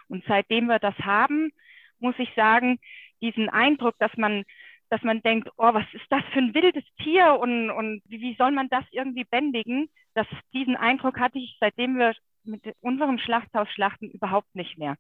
Und 0.08 0.24
seitdem 0.26 0.66
wir 0.66 0.78
das 0.78 0.98
haben, 0.98 1.50
muss 1.98 2.14
ich 2.18 2.32
sagen, 2.34 2.78
diesen 3.20 3.48
Eindruck, 3.48 3.96
dass 3.98 4.16
man 4.16 4.44
dass 4.90 5.02
man 5.02 5.20
denkt, 5.22 5.50
oh, 5.56 5.74
was 5.74 5.84
ist 5.92 6.06
das 6.10 6.24
für 6.32 6.38
ein 6.38 6.54
wildes 6.54 6.84
Tier 7.02 7.38
und, 7.38 7.70
und 7.70 8.02
wie 8.06 8.34
soll 8.36 8.52
man 8.52 8.68
das 8.70 8.84
irgendwie 8.90 9.24
bändigen? 9.24 9.90
Das, 10.14 10.26
diesen 10.54 10.76
Eindruck 10.76 11.20
hatte 11.20 11.38
ich, 11.38 11.56
seitdem 11.60 11.98
wir 11.98 12.14
mit 12.48 12.62
unserem 12.80 13.18
Schlachthaus 13.18 13.68
schlachten, 13.70 14.10
überhaupt 14.10 14.54
nicht 14.54 14.78
mehr. 14.78 14.96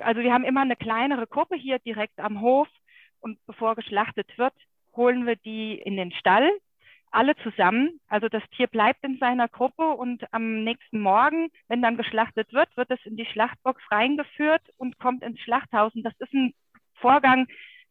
Also 0.00 0.20
wir 0.20 0.32
haben 0.32 0.44
immer 0.44 0.62
eine 0.62 0.76
kleinere 0.76 1.26
Gruppe 1.26 1.56
hier 1.56 1.78
direkt 1.78 2.18
am 2.18 2.40
Hof 2.40 2.68
und 3.20 3.38
bevor 3.46 3.76
geschlachtet 3.76 4.36
wird, 4.36 4.54
holen 4.94 5.26
wir 5.26 5.36
die 5.36 5.74
in 5.74 5.96
den 5.96 6.12
Stall, 6.12 6.50
alle 7.10 7.36
zusammen. 7.36 8.00
Also 8.08 8.28
das 8.28 8.42
Tier 8.56 8.66
bleibt 8.66 9.04
in 9.04 9.18
seiner 9.18 9.48
Gruppe 9.48 9.88
und 9.88 10.22
am 10.32 10.64
nächsten 10.64 11.00
Morgen, 11.00 11.48
wenn 11.68 11.82
dann 11.82 11.96
geschlachtet 11.96 12.52
wird, 12.52 12.76
wird 12.76 12.90
es 12.90 13.04
in 13.04 13.16
die 13.16 13.26
Schlachtbox 13.26 13.82
reingeführt 13.90 14.62
und 14.76 14.98
kommt 14.98 15.22
ins 15.22 15.40
Schlachthaus. 15.40 15.94
Und 15.94 16.02
das 16.02 16.14
ist 16.18 16.32
ein 16.32 16.54
Vorgang, 16.94 17.46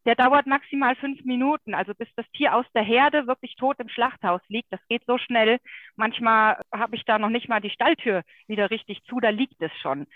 der 0.09 0.15
dauert 0.15 0.47
maximal 0.47 0.95
fünf 0.95 1.23
Minuten, 1.23 1.75
also 1.75 1.93
bis 1.93 2.07
das 2.15 2.25
Tier 2.31 2.55
aus 2.55 2.65
der 2.73 2.81
Herde 2.81 3.27
wirklich 3.27 3.55
tot 3.55 3.75
im 3.77 3.89
Schlachthaus 3.89 4.41
liegt. 4.47 4.73
Das 4.73 4.79
geht 4.89 5.03
so 5.05 5.19
schnell. 5.19 5.59
Manchmal 5.95 6.59
habe 6.73 6.95
ich 6.95 7.05
da 7.05 7.19
noch 7.19 7.29
nicht 7.29 7.47
mal 7.47 7.61
die 7.61 7.69
Stalltür 7.69 8.23
wieder 8.47 8.71
richtig 8.71 9.03
zu, 9.03 9.19
da 9.19 9.29
liegt 9.29 9.61
es 9.61 9.71
schon. 9.83 10.07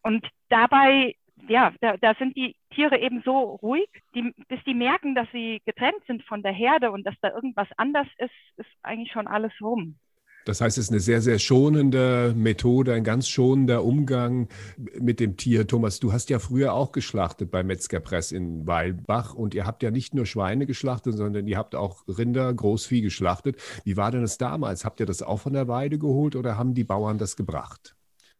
Und 0.00 0.24
dabei, 0.48 1.16
ja, 1.48 1.72
da, 1.80 1.96
da 1.96 2.14
sind 2.14 2.36
die 2.36 2.54
Tiere 2.70 3.00
eben 3.00 3.20
so 3.24 3.56
ruhig, 3.56 3.88
die, 4.14 4.32
bis 4.46 4.62
die 4.62 4.74
merken, 4.74 5.16
dass 5.16 5.26
sie 5.32 5.60
getrennt 5.66 6.04
sind 6.06 6.22
von 6.22 6.44
der 6.44 6.52
Herde 6.52 6.92
und 6.92 7.04
dass 7.04 7.16
da 7.20 7.30
irgendwas 7.30 7.66
anders 7.76 8.06
ist, 8.18 8.30
ist 8.58 8.70
eigentlich 8.84 9.10
schon 9.10 9.26
alles 9.26 9.52
rum. 9.60 9.98
Das 10.46 10.60
heißt, 10.60 10.78
es 10.78 10.84
ist 10.84 10.90
eine 10.90 11.00
sehr, 11.00 11.20
sehr 11.22 11.40
schonende 11.40 12.32
Methode, 12.36 12.94
ein 12.94 13.02
ganz 13.02 13.28
schonender 13.28 13.82
Umgang 13.82 14.48
mit 14.96 15.18
dem 15.18 15.36
Tier. 15.36 15.66
Thomas, 15.66 15.98
du 15.98 16.12
hast 16.12 16.30
ja 16.30 16.38
früher 16.38 16.72
auch 16.72 16.92
geschlachtet 16.92 17.50
bei 17.50 17.64
Metzgerpress 17.64 18.30
in 18.30 18.64
Weilbach 18.64 19.34
und 19.34 19.54
ihr 19.54 19.66
habt 19.66 19.82
ja 19.82 19.90
nicht 19.90 20.14
nur 20.14 20.24
Schweine 20.24 20.66
geschlachtet, 20.66 21.16
sondern 21.16 21.48
ihr 21.48 21.58
habt 21.58 21.74
auch 21.74 22.04
Rinder, 22.06 22.54
Großvieh 22.54 23.00
geschlachtet. 23.00 23.56
Wie 23.82 23.96
war 23.96 24.12
denn 24.12 24.22
das 24.22 24.38
damals? 24.38 24.84
Habt 24.84 25.00
ihr 25.00 25.06
das 25.06 25.20
auch 25.20 25.40
von 25.40 25.52
der 25.52 25.66
Weide 25.66 25.98
geholt 25.98 26.36
oder 26.36 26.56
haben 26.56 26.74
die 26.74 26.84
Bauern 26.84 27.18
das 27.18 27.34
gebracht? 27.34 27.95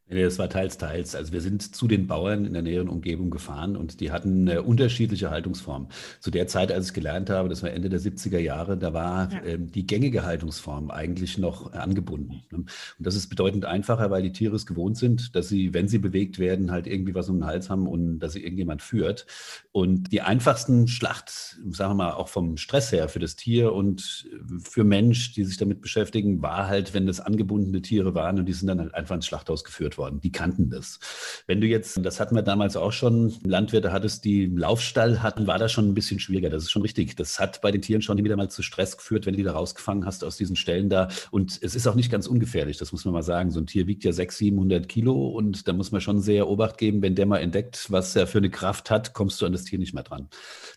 Nee, 0.09 0.23
das 0.23 0.39
war 0.39 0.49
teils, 0.49 0.79
teils. 0.79 1.17
Also 1.17 1.33
wir 1.33 1.41
sind 1.41 1.75
zu 1.75 1.89
den 1.89 2.07
Bauern 2.07 2.45
in 2.45 2.53
der 2.53 2.63
näheren 2.63 2.89
Umgebung 2.89 3.29
gefahren 3.29 3.77
und 3.77 3.99
die 3.99 4.13
hatten 4.13 4.49
eine 4.49 4.63
unterschiedliche 4.63 5.31
Haltungsform. 5.31 5.89
Zu 6.21 6.31
der 6.31 6.47
Zeit, 6.47 6.71
als 6.71 6.89
ich 6.89 6.95
gelernt 6.95 7.29
habe, 7.29 7.49
das 7.49 7.65
war 7.65 7.71
Ende 7.71 7.89
der 7.89 7.99
70er 7.99 8.39
Jahre, 8.39 8.77
da 8.77 8.93
war 8.93 9.33
ja. 9.33 9.43
ähm, 9.43 9.73
die 9.73 9.85
gängige 9.85 10.25
Haltungsform 10.25 10.93
eigentlich 10.93 11.39
noch 11.39 11.73
angebunden. 11.73 12.45
Ne? 12.53 12.59
Und 12.59 12.71
das 13.01 13.17
ist 13.17 13.29
bedeutend 13.31 13.65
einfacher, 13.65 14.09
weil 14.13 14.23
die 14.23 14.31
Tiere 14.31 14.55
es 14.55 14.65
gewohnt 14.65 14.97
sind, 14.97 15.35
dass 15.35 15.49
sie, 15.49 15.75
wenn 15.75 15.89
sie 15.89 15.99
bewegt 15.99 16.39
werden, 16.39 16.71
halt 16.71 16.87
irgendwie 16.87 17.17
was 17.17 17.29
um 17.29 17.41
den 17.41 17.47
Hals 17.47 17.69
haben 17.69 17.89
und 17.89 18.21
dass 18.21 18.35
sie 18.35 18.45
irgendjemand 18.45 18.83
führt. 18.83 19.27
Und 19.73 20.13
die 20.13 20.23
einfachsten 20.23 20.87
Schlacht, 20.87 21.31
sagen 21.71 21.91
wir 21.91 21.95
mal, 21.95 22.13
auch 22.13 22.29
vom 22.29 22.59
Stress 22.59 22.93
her 22.93 23.09
für 23.09 23.19
das 23.19 23.35
Tier 23.35 23.73
und 23.73 24.29
für 24.63 24.85
Mensch, 24.85 25.33
die 25.33 25.43
sich 25.43 25.57
damit 25.57 25.81
beschäftigen, 25.81 26.43
war 26.43 26.69
halt, 26.69 26.95
wenn 26.95 27.09
das 27.09 27.19
angebundene 27.19 27.83
Tiere 27.83 28.15
waren 28.15 28.39
und 28.39 28.47
die 28.47 28.53
sind 28.53 28.69
dann 28.69 28.79
halt 28.79 28.95
einfach 28.95 29.17
ins 29.17 29.27
Schlachthaus 29.27 29.65
geführt 29.65 29.96
worden. 29.99 30.21
Die 30.21 30.33
kannten 30.33 30.71
das. 30.71 30.99
Wenn 31.47 31.61
du 31.61 31.67
jetzt, 31.67 32.05
das 32.05 32.21
hatten 32.21 32.35
wir 32.35 32.43
damals 32.43 32.77
auch 32.77 32.93
schon, 32.93 33.35
Landwirte 33.45 33.93
hattest, 33.93 34.25
die 34.25 34.47
Laufstall 34.47 35.23
hatten, 35.23 35.47
war 35.47 35.59
das 35.59 35.73
schon 35.73 35.89
ein 35.89 35.95
bisschen 35.95 36.21
schwieriger. 36.21 36.51
Das 36.51 36.63
ist 36.63 36.71
schon 36.71 36.83
richtig. 36.83 37.17
Das 37.17 37.39
hat 37.39 37.61
bei 37.61 37.71
den 37.71 37.83
Tieren 37.83 38.03
schon 38.03 38.23
wieder 38.23 38.37
mal 38.37 38.51
zu 38.51 38.63
Stress 38.63 38.97
geführt, 38.97 39.27
wenn 39.27 39.35
du 39.35 39.39
die 39.39 39.45
da 39.45 39.53
rausgefangen 39.53 40.07
hast 40.07 40.25
aus 40.25 40.37
diesen 40.37 40.57
Stellen 40.57 40.89
da. 40.89 41.09
Und 41.31 41.59
es 41.63 41.75
ist 41.75 41.87
auch 41.87 41.95
nicht 41.95 42.11
ganz 42.11 42.27
ungefährlich, 42.27 42.79
das 42.79 42.93
muss 42.93 43.05
man 43.05 43.15
mal 43.15 43.23
sagen. 43.23 43.51
So 43.51 43.61
ein 43.61 43.67
Tier 43.67 43.87
wiegt 43.87 44.05
ja 44.05 44.13
600, 44.13 44.37
700 44.47 44.89
Kilo 44.89 45.29
und 45.29 45.67
da 45.69 45.73
muss 45.73 45.93
man 45.93 46.01
schon 46.01 46.21
sehr 46.21 46.49
Obacht 46.49 46.79
geben, 46.79 47.03
wenn 47.03 47.15
der 47.15 47.27
mal 47.27 47.39
entdeckt, 47.39 47.87
was 47.91 48.15
er 48.17 48.27
für 48.27 48.39
eine 48.39 48.51
Kraft 48.51 48.91
hat, 48.91 49.13
kommst 49.13 49.41
du 49.41 49.47
an 49.47 49.53
das 49.53 49.65
Tier 49.65 49.79
nicht 49.79 49.95
mehr 49.95 50.03
dran. 50.03 50.29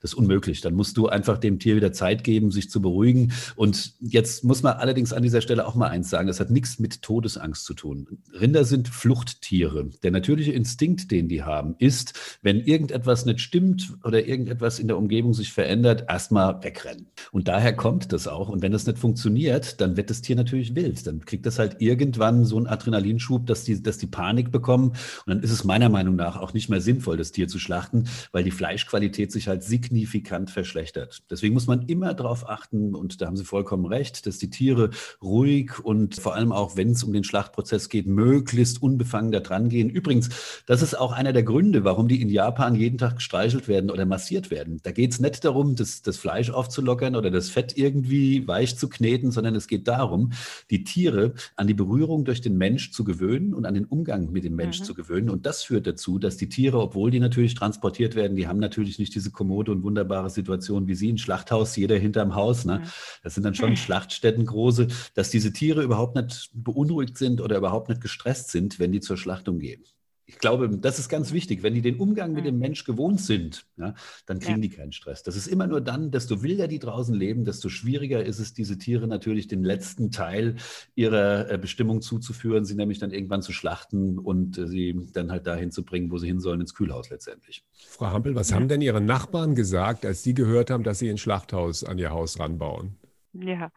Das 0.01 0.11
ist 0.11 0.17
unmöglich. 0.17 0.61
Dann 0.61 0.73
musst 0.73 0.97
du 0.97 1.07
einfach 1.07 1.38
dem 1.38 1.59
Tier 1.59 1.75
wieder 1.75 1.91
Zeit 1.91 2.23
geben, 2.23 2.51
sich 2.51 2.69
zu 2.69 2.81
beruhigen. 2.81 3.33
Und 3.55 3.93
jetzt 3.99 4.43
muss 4.43 4.63
man 4.63 4.73
allerdings 4.73 5.13
an 5.13 5.23
dieser 5.23 5.41
Stelle 5.41 5.67
auch 5.67 5.75
mal 5.75 5.88
eins 5.88 6.09
sagen, 6.09 6.27
das 6.27 6.39
hat 6.39 6.49
nichts 6.49 6.79
mit 6.79 7.01
Todesangst 7.01 7.65
zu 7.65 7.73
tun. 7.73 8.19
Rinder 8.39 8.63
sind 8.63 8.88
Fl 8.88 9.08
Fluchttiere. 9.09 9.89
Der 10.03 10.11
natürliche 10.11 10.51
Instinkt, 10.51 11.09
den 11.09 11.27
die 11.27 11.41
haben, 11.41 11.73
ist, 11.79 12.37
wenn 12.43 12.59
irgendetwas 12.59 13.25
nicht 13.25 13.39
stimmt 13.39 13.97
oder 14.03 14.27
irgendetwas 14.27 14.77
in 14.77 14.87
der 14.87 14.99
Umgebung 14.99 15.33
sich 15.33 15.51
verändert, 15.51 16.05
erstmal 16.07 16.63
wegrennen. 16.63 17.07
Und 17.31 17.47
daher 17.47 17.75
kommt 17.75 18.13
das 18.13 18.27
auch. 18.27 18.49
Und 18.49 18.61
wenn 18.61 18.71
das 18.71 18.85
nicht 18.85 18.99
funktioniert, 18.99 19.81
dann 19.81 19.97
wird 19.97 20.11
das 20.11 20.21
Tier 20.21 20.35
natürlich 20.35 20.75
wild. 20.75 21.07
Dann 21.07 21.25
kriegt 21.25 21.47
das 21.47 21.57
halt 21.57 21.77
irgendwann 21.79 22.45
so 22.45 22.57
einen 22.57 22.67
Adrenalinschub, 22.67 23.47
dass 23.47 23.63
die, 23.63 23.81
dass 23.81 23.97
die 23.97 24.05
Panik 24.05 24.51
bekommen. 24.51 24.89
Und 24.89 25.33
dann 25.33 25.39
ist 25.39 25.49
es 25.49 25.63
meiner 25.63 25.89
Meinung 25.89 26.15
nach 26.15 26.37
auch 26.37 26.53
nicht 26.53 26.69
mehr 26.69 26.79
sinnvoll, 26.79 27.17
das 27.17 27.31
Tier 27.31 27.47
zu 27.47 27.57
schlachten, 27.57 28.03
weil 28.31 28.43
die 28.43 28.51
Fleischqualität 28.51 29.31
sich 29.31 29.47
halt 29.47 29.63
signifikant 29.63 30.51
verschlechtert. 30.51 31.23
Deswegen 31.31 31.55
muss 31.55 31.65
man 31.65 31.87
immer 31.87 32.13
darauf 32.13 32.47
achten, 32.47 32.93
und 32.93 33.21
da 33.21 33.25
haben 33.25 33.37
Sie 33.37 33.43
vollkommen 33.43 33.87
recht, 33.87 34.27
dass 34.27 34.37
die 34.37 34.51
Tiere 34.51 34.91
ruhig 35.19 35.79
und 35.83 36.13
vor 36.17 36.35
allem 36.35 36.51
auch, 36.51 36.77
wenn 36.77 36.91
es 36.91 37.03
um 37.03 37.11
den 37.11 37.23
Schlachtprozess 37.23 37.89
geht, 37.89 38.05
möglichst 38.05 38.83
un 38.83 38.99
unbefangen 39.00 39.32
da 39.32 39.39
dran 39.39 39.70
gehen. 39.70 39.89
Übrigens, 39.89 40.29
das 40.65 40.82
ist 40.82 40.94
auch 40.94 41.13
einer 41.13 41.32
der 41.32 41.44
Gründe, 41.44 41.86
warum 41.86 42.08
die 42.08 42.22
in 42.22 42.29
Japan 42.29 42.75
jeden 42.75 42.98
Tag 42.98 43.15
gestreichelt 43.15 43.68
werden 43.68 43.89
oder 43.89 44.06
massiert 44.06 44.51
werden. 44.51 44.79
Da 44.84 44.91
geht 44.91 45.13
es 45.13 45.20
nicht 45.20 45.46
darum, 45.46 45.75
das, 45.75 46.01
das 46.01 46.18
Fleisch 46.18 46.50
aufzulockern 46.50 47.15
oder 47.15 47.32
das 47.32 47.50
Fett 47.50 47.77
irgendwie 47.77 48.46
weich 48.48 48.77
zu 48.77 48.89
kneten, 48.89 49.32
sondern 49.32 49.56
es 49.56 49.68
geht 49.68 49.88
darum, 49.88 50.32
die 50.70 50.84
Tiere 50.84 51.34
an 51.56 51.68
die 51.68 51.74
Berührung 51.74 52.25
durch 52.25 52.41
den 52.41 52.58
Mensch 52.58 52.91
zu 52.91 53.06
gewöhnen 53.06 53.53
und 53.53 53.65
an 53.65 53.74
den 53.74 53.86
Umgang 53.86 54.32
mit 54.32 54.44
dem 54.44 54.56
Mensch 54.56 54.82
mhm. 54.82 54.84
zu 54.84 54.94
gewöhnen. 54.94 55.29
Und 55.29 55.46
das 55.46 55.63
führt 55.63 55.88
dazu, 55.88 56.20
dass 56.20 56.36
die 56.36 56.50
Tiere, 56.50 56.79
obwohl 56.79 57.10
die 57.10 57.20
natürlich 57.20 57.56
transportiert 57.56 58.15
werden, 58.15 58.36
die 58.36 58.48
haben 58.48 58.60
natürlich 58.60 59.00
nicht 59.00 59.15
diese 59.15 59.32
kommode 59.32 59.72
und 59.72 59.84
wunderbare 59.84 60.29
Situation 60.29 60.88
wie 60.88 60.96
sie, 60.96 61.13
ein 61.13 61.18
Schlachthaus, 61.18 61.75
jeder 61.77 61.98
hinterm 61.98 62.36
Haus. 62.36 62.65
Ne? 62.65 62.82
Das 63.24 63.36
sind 63.36 63.44
dann 63.44 63.56
schon 63.56 63.75
Schlachtstätten 63.77 64.46
große, 64.46 64.88
dass 65.13 65.29
diese 65.29 65.53
Tiere 65.53 65.84
überhaupt 65.84 66.15
nicht 66.15 66.50
beunruhigt 66.53 67.18
sind 67.18 67.39
oder 67.39 67.58
überhaupt 67.58 67.88
nicht 67.88 68.01
gestresst 68.01 68.50
sind, 68.50 68.79
wenn 68.79 68.88
die 68.91 69.00
zur 69.00 69.17
Schlachtung 69.17 69.60
gehen 69.60 69.84
ich 70.29 70.38
glaube, 70.38 70.69
das 70.69 71.00
ist 71.00 71.10
ganz 71.10 71.34
wichtig. 71.34 71.63
Wenn 71.63 71.74
die 71.74 71.81
den 71.81 71.96
Umgang 71.96 72.34
mit 72.34 72.46
dem. 72.46 72.60
Mensch 72.60 72.84
gewohnt 72.84 73.22
sind, 73.22 73.65
ja, 73.77 73.96
dann 74.27 74.39
kriegen 74.39 74.62
ja. 74.62 74.69
die 74.69 74.69
keinen 74.69 74.91
Stress. 74.91 75.24
Das 75.24 75.36
ist 75.36 75.48
immer 75.48 75.65
nur 75.65 75.81
dann, 75.81 76.12
desto 76.12 76.43
wilder 76.43 76.67
die 76.67 76.77
draußen 76.77 77.15
leben, 77.15 77.46
desto 77.46 77.69
schwieriger 77.69 78.24
ist 78.24 78.38
es, 78.39 78.53
diese 78.53 78.77
Tiere 78.77 79.08
natürlich 79.08 79.48
den 79.48 79.63
letzten 79.63 80.12
Teil 80.12 80.58
ihrer 80.93 81.50
äh, 81.50 81.58
Bestimmung 81.58 82.01
zuzuführen, 82.01 82.65
sie 82.65 82.75
nämlich 82.75 83.00
dann 83.00 83.12
irgendwann 83.12 83.41
zu 83.41 83.53
schlachten 83.53 84.19
und 84.19 84.58
äh, 84.58 84.67
sie 84.67 85.08
dann 85.13 85.31
halt 85.31 85.48
dahin 85.48 85.72
zu 85.72 85.84
bringen, 85.84 86.12
wo 86.12 86.17
sie 86.17 86.27
hin 86.27 86.39
sollen, 86.39 86.62
ins 86.62 86.75
Kühlhaus 86.75 87.10
letztendlich. 87.10 87.63
Frau 87.74 88.08
Hampel, 88.08 88.36
was 88.36 88.50
ja. 88.50 88.58
haben 88.58 88.67
denn 88.67 88.81
Ihre 88.81 89.01
Nachbarn 89.01 89.55
gesagt, 89.55 90.05
als 90.05 90.22
Sie 90.22 90.34
gehört 90.34 90.69
haben, 90.69 90.84
dass 90.84 91.00
Sie 91.00 91.10
ein 91.10 91.17
Schlachthaus 91.17 91.84
an 91.84 91.98
Ihr 91.98 92.12
Haus 92.12 92.39
ranbauen? 92.39 92.98
Ja, 93.34 93.72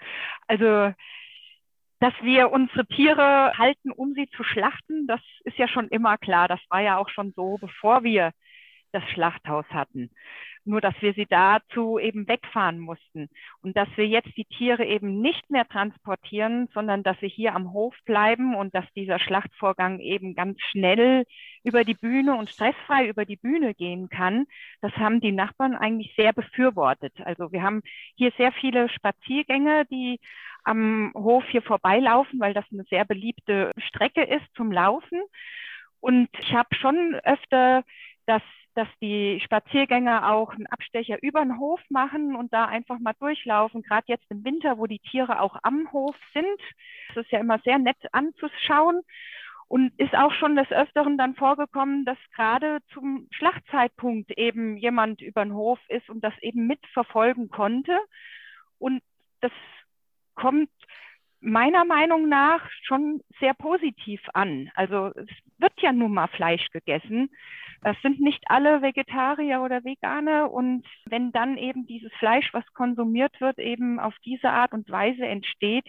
also 0.48 0.92
dass 2.02 2.14
wir 2.20 2.50
unsere 2.50 2.84
Tiere 2.84 3.52
halten, 3.56 3.92
um 3.92 4.12
sie 4.14 4.28
zu 4.36 4.42
schlachten, 4.42 5.06
das 5.06 5.20
ist 5.44 5.56
ja 5.56 5.68
schon 5.68 5.86
immer 5.86 6.18
klar. 6.18 6.48
Das 6.48 6.58
war 6.68 6.80
ja 6.80 6.98
auch 6.98 7.08
schon 7.08 7.32
so, 7.36 7.58
bevor 7.60 8.02
wir 8.02 8.32
das 8.90 9.04
Schlachthaus 9.10 9.64
hatten. 9.70 10.10
Nur, 10.64 10.80
dass 10.80 10.94
wir 11.00 11.12
sie 11.14 11.26
dazu 11.26 12.00
eben 12.00 12.26
wegfahren 12.26 12.80
mussten 12.80 13.28
und 13.62 13.76
dass 13.76 13.88
wir 13.96 14.06
jetzt 14.06 14.36
die 14.36 14.44
Tiere 14.44 14.84
eben 14.84 15.20
nicht 15.20 15.48
mehr 15.48 15.66
transportieren, 15.66 16.68
sondern 16.74 17.04
dass 17.04 17.18
sie 17.20 17.28
hier 17.28 17.54
am 17.54 17.72
Hof 17.72 17.94
bleiben 18.04 18.56
und 18.56 18.74
dass 18.74 18.84
dieser 18.94 19.20
Schlachtvorgang 19.20 20.00
eben 20.00 20.34
ganz 20.34 20.60
schnell 20.60 21.24
über 21.62 21.84
die 21.84 21.94
Bühne 21.94 22.36
und 22.36 22.50
stressfrei 22.50 23.08
über 23.08 23.24
die 23.24 23.36
Bühne 23.36 23.74
gehen 23.74 24.08
kann. 24.08 24.46
Das 24.80 24.92
haben 24.96 25.20
die 25.20 25.32
Nachbarn 25.32 25.76
eigentlich 25.76 26.14
sehr 26.16 26.32
befürwortet. 26.32 27.14
Also 27.24 27.52
wir 27.52 27.62
haben 27.62 27.82
hier 28.16 28.32
sehr 28.36 28.50
viele 28.52 28.88
Spaziergänge, 28.88 29.84
die 29.86 30.18
am 30.64 31.12
Hof 31.14 31.44
hier 31.50 31.62
vorbeilaufen, 31.62 32.40
weil 32.40 32.54
das 32.54 32.64
eine 32.72 32.84
sehr 32.84 33.04
beliebte 33.04 33.72
Strecke 33.78 34.22
ist 34.22 34.46
zum 34.54 34.72
Laufen. 34.72 35.20
Und 36.00 36.28
ich 36.40 36.52
habe 36.52 36.74
schon 36.74 37.14
öfter, 37.22 37.84
dass, 38.26 38.42
dass 38.74 38.88
die 39.00 39.40
Spaziergänger 39.44 40.30
auch 40.30 40.52
einen 40.52 40.66
Abstecher 40.66 41.22
über 41.22 41.42
den 41.42 41.58
Hof 41.58 41.80
machen 41.88 42.34
und 42.36 42.52
da 42.52 42.66
einfach 42.66 42.98
mal 42.98 43.14
durchlaufen, 43.18 43.82
gerade 43.82 44.04
jetzt 44.08 44.28
im 44.30 44.44
Winter, 44.44 44.78
wo 44.78 44.86
die 44.86 44.98
Tiere 44.98 45.40
auch 45.40 45.56
am 45.62 45.90
Hof 45.92 46.16
sind. 46.32 46.58
Das 47.14 47.24
ist 47.24 47.32
ja 47.32 47.40
immer 47.40 47.58
sehr 47.60 47.78
nett 47.78 47.98
anzuschauen. 48.12 49.02
Und 49.68 49.98
ist 49.98 50.14
auch 50.14 50.34
schon 50.34 50.54
des 50.54 50.70
Öfteren 50.70 51.16
dann 51.16 51.34
vorgekommen, 51.34 52.04
dass 52.04 52.18
gerade 52.34 52.80
zum 52.92 53.26
Schlachtzeitpunkt 53.30 54.30
eben 54.32 54.76
jemand 54.76 55.22
über 55.22 55.42
den 55.42 55.54
Hof 55.54 55.78
ist 55.88 56.10
und 56.10 56.22
das 56.22 56.34
eben 56.42 56.66
mitverfolgen 56.66 57.48
konnte. 57.48 57.98
Und 58.78 59.00
das 59.40 59.52
kommt 60.42 60.70
meiner 61.40 61.84
Meinung 61.84 62.28
nach 62.28 62.68
schon 62.82 63.20
sehr 63.40 63.54
positiv 63.54 64.20
an. 64.34 64.70
Also 64.74 65.12
es 65.14 65.28
wird 65.58 65.72
ja 65.80 65.92
nun 65.92 66.14
mal 66.14 66.26
Fleisch 66.28 66.68
gegessen. 66.70 67.30
Das 67.82 67.96
sind 68.02 68.20
nicht 68.20 68.42
alle 68.46 68.82
Vegetarier 68.82 69.62
oder 69.62 69.84
Veganer. 69.84 70.50
Und 70.50 70.84
wenn 71.06 71.30
dann 71.32 71.58
eben 71.58 71.86
dieses 71.86 72.12
Fleisch, 72.14 72.52
was 72.52 72.64
konsumiert 72.74 73.40
wird, 73.40 73.58
eben 73.58 74.00
auf 74.00 74.14
diese 74.24 74.50
Art 74.50 74.72
und 74.72 74.90
Weise 74.90 75.26
entsteht, 75.26 75.86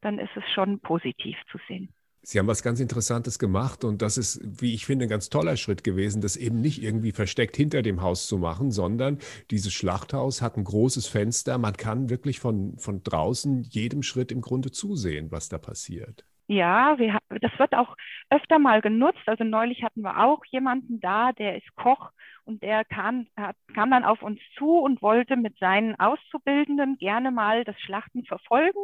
dann 0.00 0.18
ist 0.18 0.36
es 0.36 0.44
schon 0.52 0.80
positiv 0.80 1.36
zu 1.50 1.58
sehen. 1.66 1.92
Sie 2.30 2.38
haben 2.38 2.46
was 2.46 2.62
ganz 2.62 2.78
Interessantes 2.78 3.38
gemacht 3.38 3.84
und 3.84 4.02
das 4.02 4.18
ist, 4.18 4.60
wie 4.60 4.74
ich 4.74 4.84
finde, 4.84 5.06
ein 5.06 5.08
ganz 5.08 5.30
toller 5.30 5.56
Schritt 5.56 5.82
gewesen, 5.82 6.20
das 6.20 6.36
eben 6.36 6.60
nicht 6.60 6.82
irgendwie 6.82 7.12
versteckt 7.12 7.56
hinter 7.56 7.80
dem 7.80 8.02
Haus 8.02 8.26
zu 8.26 8.36
machen, 8.36 8.70
sondern 8.70 9.16
dieses 9.50 9.72
Schlachthaus 9.72 10.42
hat 10.42 10.58
ein 10.58 10.64
großes 10.64 11.08
Fenster. 11.08 11.56
Man 11.56 11.72
kann 11.78 12.10
wirklich 12.10 12.38
von, 12.38 12.76
von 12.76 13.02
draußen 13.02 13.62
jedem 13.62 14.02
Schritt 14.02 14.30
im 14.30 14.42
Grunde 14.42 14.70
zusehen, 14.70 15.30
was 15.30 15.48
da 15.48 15.56
passiert. 15.56 16.26
Ja, 16.48 16.98
wir, 16.98 17.16
das 17.40 17.58
wird 17.58 17.72
auch 17.72 17.96
öfter 18.28 18.58
mal 18.58 18.82
genutzt. 18.82 19.22
Also 19.24 19.44
neulich 19.44 19.82
hatten 19.82 20.02
wir 20.02 20.22
auch 20.22 20.44
jemanden 20.50 21.00
da, 21.00 21.32
der 21.32 21.56
ist 21.56 21.74
Koch 21.76 22.10
und 22.44 22.62
der 22.62 22.84
kam, 22.84 23.26
kam 23.74 23.90
dann 23.90 24.04
auf 24.04 24.20
uns 24.20 24.38
zu 24.58 24.76
und 24.76 25.00
wollte 25.00 25.36
mit 25.36 25.58
seinen 25.58 25.98
Auszubildenden 25.98 26.98
gerne 26.98 27.30
mal 27.30 27.64
das 27.64 27.80
Schlachten 27.80 28.26
verfolgen. 28.26 28.80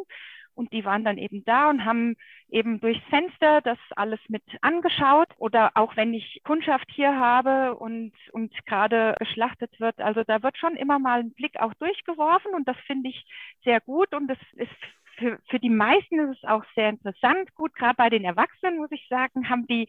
Und 0.55 0.73
die 0.73 0.85
waren 0.85 1.05
dann 1.05 1.19
eben 1.19 1.45
da 1.45 1.71
und 1.71 1.85
haben 1.85 2.17
eben 2.49 2.81
durchs 2.81 3.05
Fenster 3.11 3.61
das 3.61 3.79
alles 3.97 4.21
mit 4.29 4.43
angeschaut. 4.63 5.29
Oder 5.39 5.73
auch 5.75 5.97
wenn 5.97 6.15
ich 6.15 6.41
Kundschaft 6.45 6.91
hier 6.91 7.17
habe 7.19 7.77
und, 7.77 8.13
und 8.33 8.53
gerade 8.67 9.15
geschlachtet 9.19 9.79
wird, 9.81 10.01
also 10.01 10.23
da 10.25 10.43
wird 10.43 10.57
schon 10.59 10.77
immer 10.77 10.99
mal 10.99 11.21
ein 11.21 11.33
Blick 11.33 11.61
auch 11.61 11.75
durchgeworfen 11.75 12.55
und 12.55 12.69
das 12.69 12.77
finde 12.87 13.11
ich 13.11 13.25
sehr 13.65 13.81
gut 13.81 14.15
und 14.15 14.29
das 14.29 14.39
ist 14.55 14.71
für, 15.19 15.39
für 15.49 15.59
die 15.59 15.71
meisten 15.71 16.19
ist 16.19 16.39
es 16.39 16.49
auch 16.49 16.65
sehr 16.75 16.91
interessant. 16.91 17.55
Gut, 17.55 17.75
gerade 17.75 17.95
bei 17.97 18.11
den 18.11 18.25
Erwachsenen, 18.25 18.79
muss 18.79 18.91
ich 18.93 19.07
sagen, 19.09 19.49
haben 19.49 19.67
die 19.67 19.89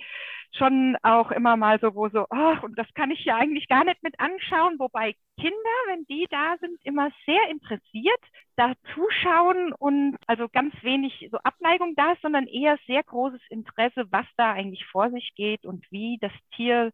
schon 0.57 0.97
auch 1.03 1.31
immer 1.31 1.57
mal 1.57 1.79
so, 1.79 1.95
wo 1.95 2.09
so, 2.09 2.25
ach, 2.29 2.63
und 2.63 2.77
das 2.77 2.87
kann 2.93 3.11
ich 3.11 3.25
ja 3.25 3.37
eigentlich 3.37 3.67
gar 3.67 3.83
nicht 3.83 4.01
mit 4.03 4.19
anschauen. 4.19 4.79
Wobei 4.79 5.15
Kinder, 5.37 5.77
wenn 5.87 6.05
die 6.05 6.27
da 6.29 6.55
sind, 6.59 6.79
immer 6.83 7.09
sehr 7.25 7.49
interessiert 7.49 8.21
da 8.55 8.73
zuschauen 8.93 9.73
und 9.73 10.17
also 10.27 10.47
ganz 10.47 10.73
wenig 10.81 11.27
so 11.31 11.37
Abneigung 11.39 11.93
da 11.95 12.13
ist, 12.13 12.21
sondern 12.21 12.47
eher 12.47 12.77
sehr 12.87 13.03
großes 13.03 13.41
Interesse, 13.49 14.05
was 14.11 14.25
da 14.37 14.53
eigentlich 14.53 14.85
vor 14.85 15.11
sich 15.11 15.33
geht 15.35 15.65
und 15.65 15.85
wie 15.91 16.17
das 16.21 16.31
Tier 16.55 16.91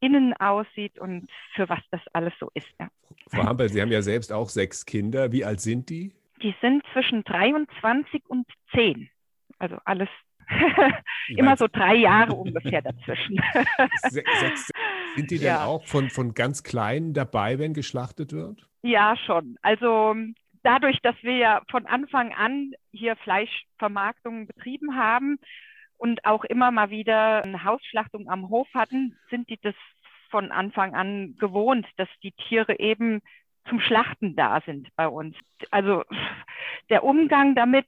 innen 0.00 0.34
aussieht 0.34 0.98
und 0.98 1.28
für 1.54 1.68
was 1.68 1.80
das 1.90 2.00
alles 2.12 2.32
so 2.38 2.50
ist. 2.54 2.68
Ja. 2.78 2.88
Frau 3.28 3.44
Hampel, 3.44 3.68
Sie 3.68 3.80
haben 3.80 3.90
ja 3.90 4.02
selbst 4.02 4.32
auch 4.32 4.48
sechs 4.48 4.86
Kinder. 4.86 5.32
Wie 5.32 5.44
alt 5.44 5.60
sind 5.60 5.88
die? 5.88 6.12
Die 6.42 6.54
sind 6.60 6.82
zwischen 6.92 7.24
23 7.24 8.22
und 8.28 8.46
10. 8.74 9.10
Also 9.58 9.78
alles 9.84 10.08
immer 11.28 11.56
so 11.56 11.66
drei 11.70 11.94
Jahre 11.94 12.34
ungefähr 12.34 12.82
dazwischen. 12.82 13.40
Sechs, 14.08 14.70
sind 15.16 15.30
die 15.30 15.38
denn 15.38 15.46
ja. 15.46 15.64
auch 15.64 15.84
von, 15.84 16.10
von 16.10 16.34
ganz 16.34 16.62
kleinen 16.62 17.12
dabei, 17.12 17.58
wenn 17.58 17.74
geschlachtet 17.74 18.32
wird? 18.32 18.66
Ja, 18.82 19.16
schon. 19.16 19.56
Also 19.62 20.14
dadurch, 20.62 20.98
dass 21.02 21.16
wir 21.22 21.36
ja 21.36 21.62
von 21.70 21.86
Anfang 21.86 22.32
an 22.32 22.72
hier 22.92 23.16
Fleischvermarktungen 23.16 24.46
betrieben 24.46 24.96
haben 24.96 25.38
und 25.96 26.24
auch 26.24 26.44
immer 26.44 26.70
mal 26.70 26.90
wieder 26.90 27.42
eine 27.44 27.64
Hausschlachtung 27.64 28.28
am 28.28 28.48
Hof 28.48 28.68
hatten, 28.74 29.16
sind 29.30 29.50
die 29.50 29.58
das 29.60 29.74
von 30.30 30.52
Anfang 30.52 30.94
an 30.94 31.36
gewohnt, 31.38 31.86
dass 31.96 32.08
die 32.22 32.32
Tiere 32.32 32.78
eben 32.78 33.20
zum 33.68 33.80
Schlachten 33.80 34.36
da 34.36 34.60
sind 34.64 34.88
bei 34.96 35.08
uns. 35.08 35.36
Also 35.70 36.04
der 36.90 37.04
Umgang 37.04 37.54
damit, 37.54 37.86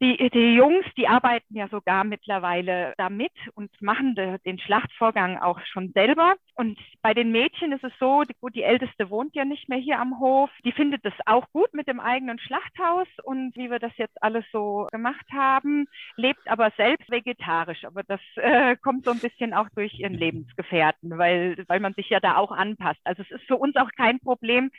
die, 0.00 0.30
die 0.30 0.54
Jungs, 0.54 0.84
die 0.96 1.08
arbeiten 1.08 1.56
ja 1.56 1.68
sogar 1.68 2.04
mittlerweile 2.04 2.94
damit 2.98 3.32
und 3.54 3.70
machen 3.80 4.14
de, 4.14 4.38
den 4.44 4.58
Schlachtvorgang 4.58 5.38
auch 5.38 5.60
schon 5.66 5.92
selber. 5.92 6.34
Und 6.54 6.78
bei 7.02 7.14
den 7.14 7.30
Mädchen 7.30 7.72
ist 7.72 7.84
es 7.84 7.92
so, 7.98 8.22
die, 8.22 8.34
gut, 8.40 8.54
die 8.54 8.62
Älteste 8.62 9.10
wohnt 9.10 9.34
ja 9.34 9.44
nicht 9.44 9.68
mehr 9.68 9.78
hier 9.78 10.00
am 10.00 10.18
Hof. 10.18 10.50
Die 10.64 10.72
findet 10.72 11.04
es 11.04 11.12
auch 11.26 11.46
gut 11.52 11.72
mit 11.72 11.88
dem 11.88 12.00
eigenen 12.00 12.38
Schlachthaus 12.38 13.06
und 13.22 13.54
wie 13.56 13.70
wir 13.70 13.78
das 13.78 13.96
jetzt 13.96 14.20
alles 14.22 14.44
so 14.52 14.88
gemacht 14.92 15.26
haben, 15.32 15.86
lebt 16.16 16.48
aber 16.48 16.72
selbst 16.76 17.10
vegetarisch. 17.10 17.84
Aber 17.84 18.02
das 18.02 18.20
äh, 18.36 18.76
kommt 18.76 19.04
so 19.04 19.12
ein 19.12 19.20
bisschen 19.20 19.54
auch 19.54 19.68
durch 19.74 19.94
ihren 19.94 20.14
Lebensgefährten, 20.14 21.18
weil, 21.18 21.64
weil 21.68 21.80
man 21.80 21.94
sich 21.94 22.08
ja 22.10 22.20
da 22.20 22.36
auch 22.36 22.52
anpasst. 22.52 23.00
Also 23.04 23.22
es 23.22 23.30
ist 23.30 23.46
für 23.46 23.56
uns 23.56 23.76
auch 23.76 23.90
kein 23.96 24.18
Problem, 24.20 24.70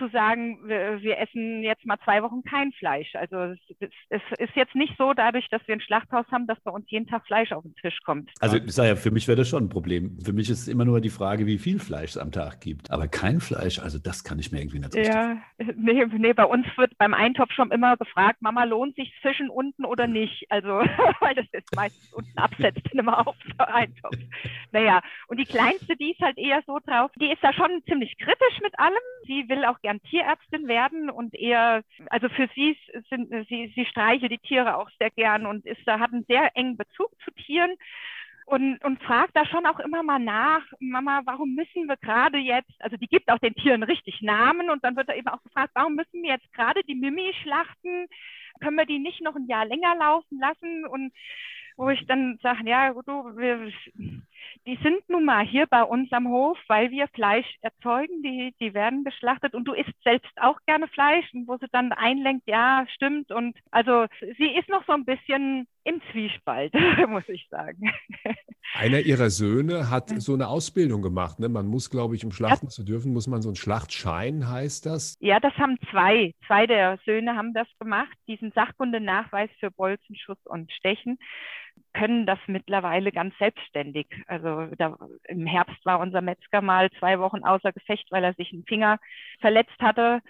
zu 0.00 0.08
sagen, 0.08 0.58
wir, 0.64 1.02
wir, 1.02 1.18
essen 1.18 1.62
jetzt 1.62 1.84
mal 1.84 1.98
zwei 2.04 2.22
Wochen 2.22 2.42
kein 2.42 2.72
Fleisch. 2.72 3.14
Also 3.14 3.36
es, 3.36 3.90
es, 4.08 4.22
ist 4.38 4.56
jetzt 4.56 4.74
nicht 4.74 4.94
so, 4.96 5.12
dadurch, 5.12 5.46
dass 5.50 5.60
wir 5.66 5.74
ein 5.74 5.80
Schlachthaus 5.80 6.24
haben, 6.32 6.46
dass 6.46 6.58
bei 6.60 6.70
uns 6.70 6.90
jeden 6.90 7.06
Tag 7.06 7.26
Fleisch 7.26 7.52
auf 7.52 7.62
den 7.62 7.74
Tisch 7.76 7.98
kommt. 8.04 8.30
Also 8.40 8.56
ich 8.56 8.72
sage 8.72 8.88
ja, 8.88 8.96
für 8.96 9.10
mich 9.10 9.28
wäre 9.28 9.36
das 9.36 9.48
schon 9.48 9.64
ein 9.64 9.68
Problem. 9.68 10.18
Für 10.24 10.32
mich 10.32 10.48
ist 10.48 10.68
immer 10.68 10.86
nur 10.86 11.00
die 11.00 11.10
Frage, 11.10 11.46
wie 11.46 11.58
viel 11.58 11.78
Fleisch 11.78 12.10
es 12.10 12.18
am 12.18 12.32
Tag 12.32 12.62
gibt. 12.62 12.90
Aber 12.90 13.08
kein 13.08 13.40
Fleisch, 13.40 13.78
also 13.78 13.98
das 13.98 14.24
kann 14.24 14.38
ich 14.38 14.50
mir 14.50 14.60
irgendwie 14.60 14.78
nicht 14.78 14.94
Ja, 14.94 15.36
nee, 15.76 16.04
nee, 16.06 16.32
bei 16.32 16.46
uns 16.46 16.66
wird 16.76 16.96
beim 16.96 17.12
Eintopf 17.12 17.52
schon 17.52 17.70
immer 17.70 17.98
gefragt, 17.98 18.40
Mama, 18.40 18.64
lohnt 18.64 18.96
sich 18.96 19.12
Fischen 19.20 19.50
unten 19.50 19.84
oder 19.84 20.06
nicht? 20.06 20.46
Also, 20.48 20.68
weil 21.20 21.34
das 21.34 21.46
ist 21.52 21.76
meistens 21.76 22.12
unten 22.14 22.38
absetzt 22.38 22.88
immer 22.92 23.26
auf 23.26 23.36
der 23.58 23.74
Eintopf. 23.74 24.16
Naja, 24.72 25.02
und 25.28 25.38
die 25.38 25.44
Kleinste, 25.44 25.96
die 25.96 26.12
ist 26.12 26.20
halt 26.20 26.38
eher 26.38 26.62
so 26.66 26.78
drauf, 26.86 27.10
die 27.20 27.30
ist 27.30 27.42
da 27.42 27.52
schon 27.52 27.82
ziemlich 27.86 28.16
kritisch 28.18 28.60
mit 28.62 28.78
allem. 28.78 28.96
Sie 29.26 29.48
will 29.48 29.64
auch 29.64 29.78
gern 29.90 30.02
Tierärztin 30.02 30.68
werden 30.68 31.10
und 31.10 31.34
eher, 31.34 31.82
also 32.10 32.28
für 32.28 32.48
sie 32.54 32.76
sind, 33.08 33.30
sie, 33.48 33.72
sie 33.74 33.86
streichelt 33.86 34.30
die 34.30 34.38
Tiere 34.38 34.76
auch 34.76 34.88
sehr 34.98 35.10
gern 35.10 35.46
und 35.46 35.66
ist 35.66 35.80
da, 35.84 35.98
hat 35.98 36.12
einen 36.12 36.24
sehr 36.28 36.56
engen 36.56 36.76
Bezug 36.76 37.10
zu 37.24 37.30
Tieren. 37.32 37.70
und, 38.46 38.84
und 38.84 39.00
fragt 39.02 39.36
da 39.36 39.46
schon 39.46 39.66
auch 39.66 39.78
immer 39.78 40.02
mal 40.02 40.18
nach, 40.18 40.62
Mama, 40.80 41.22
warum 41.24 41.54
müssen 41.54 41.86
wir 41.86 41.96
gerade 41.96 42.38
jetzt, 42.38 42.72
also 42.80 42.96
die 42.96 43.06
gibt 43.06 43.30
auch 43.30 43.38
den 43.38 43.54
Tieren 43.54 43.82
richtig 43.84 44.22
Namen 44.22 44.70
und 44.70 44.82
dann 44.84 44.96
wird 44.96 45.08
da 45.08 45.14
eben 45.14 45.28
auch 45.28 45.42
gefragt, 45.42 45.70
warum 45.74 45.94
müssen 45.94 46.22
wir 46.22 46.30
jetzt 46.30 46.52
gerade 46.52 46.82
die 46.84 46.96
Mimi 46.96 47.32
schlachten? 47.42 48.06
Können 48.60 48.76
wir 48.76 48.86
die 48.86 48.98
nicht 48.98 49.22
noch 49.22 49.36
ein 49.36 49.46
Jahr 49.46 49.66
länger 49.66 49.94
laufen 49.96 50.38
lassen? 50.40 50.84
Und 50.84 51.12
wo 51.76 51.88
ich 51.90 52.04
dann 52.06 52.38
sage, 52.42 52.68
ja, 52.68 52.92
du, 52.92 53.36
wir, 53.36 53.72
die 54.66 54.78
sind 54.82 55.08
nun 55.08 55.24
mal 55.24 55.44
hier 55.44 55.66
bei 55.66 55.82
uns 55.82 56.12
am 56.12 56.28
Hof, 56.28 56.58
weil 56.68 56.90
wir 56.90 57.08
Fleisch 57.08 57.46
erzeugen, 57.62 58.22
die, 58.22 58.54
die 58.60 58.74
werden 58.74 59.04
geschlachtet 59.04 59.54
und 59.54 59.64
du 59.64 59.72
isst 59.72 59.94
selbst 60.04 60.32
auch 60.40 60.58
gerne 60.66 60.88
Fleisch 60.88 61.26
und 61.32 61.48
wo 61.48 61.56
sie 61.56 61.66
dann 61.72 61.92
einlenkt, 61.92 62.46
ja, 62.46 62.84
stimmt. 62.94 63.30
Und 63.30 63.56
also 63.70 64.06
sie 64.20 64.54
ist 64.56 64.68
noch 64.68 64.84
so 64.86 64.92
ein 64.92 65.04
bisschen 65.04 65.66
im 65.84 66.00
Zwiespalt, 66.12 66.74
muss 67.08 67.28
ich 67.28 67.46
sagen. 67.50 67.90
Einer 68.74 69.00
ihrer 69.00 69.30
Söhne 69.30 69.90
hat 69.90 70.10
so 70.20 70.34
eine 70.34 70.48
Ausbildung 70.48 71.02
gemacht. 71.02 71.40
Ne? 71.40 71.48
Man 71.48 71.66
muss, 71.66 71.90
glaube 71.90 72.14
ich, 72.14 72.24
um 72.24 72.30
schlachten 72.30 72.66
ja. 72.66 72.70
zu 72.70 72.84
dürfen, 72.84 73.12
muss 73.12 73.26
man 73.26 73.42
so 73.42 73.48
einen 73.48 73.56
Schlachtschein, 73.56 74.48
heißt 74.48 74.86
das? 74.86 75.16
Ja, 75.20 75.40
das 75.40 75.54
haben 75.54 75.76
zwei. 75.90 76.34
Zwei 76.46 76.66
der 76.66 76.98
Söhne 77.04 77.34
haben 77.34 77.54
das 77.54 77.66
gemacht, 77.78 78.16
diesen 78.28 78.52
Sachkundenachweis 78.52 79.50
für 79.58 79.70
Bolzenschuss 79.70 80.38
und 80.44 80.70
Stechen 80.72 81.18
können 81.92 82.26
das 82.26 82.38
mittlerweile 82.46 83.12
ganz 83.12 83.36
selbstständig. 83.38 84.06
Also 84.26 84.66
da, 84.76 84.96
im 85.24 85.46
Herbst 85.46 85.84
war 85.84 86.00
unser 86.00 86.20
Metzger 86.20 86.60
mal 86.62 86.90
zwei 86.98 87.18
Wochen 87.18 87.44
außer 87.44 87.72
Gefecht, 87.72 88.10
weil 88.10 88.24
er 88.24 88.34
sich 88.34 88.52
einen 88.52 88.64
Finger 88.64 88.98
verletzt 89.40 89.78
hatte 89.80 90.20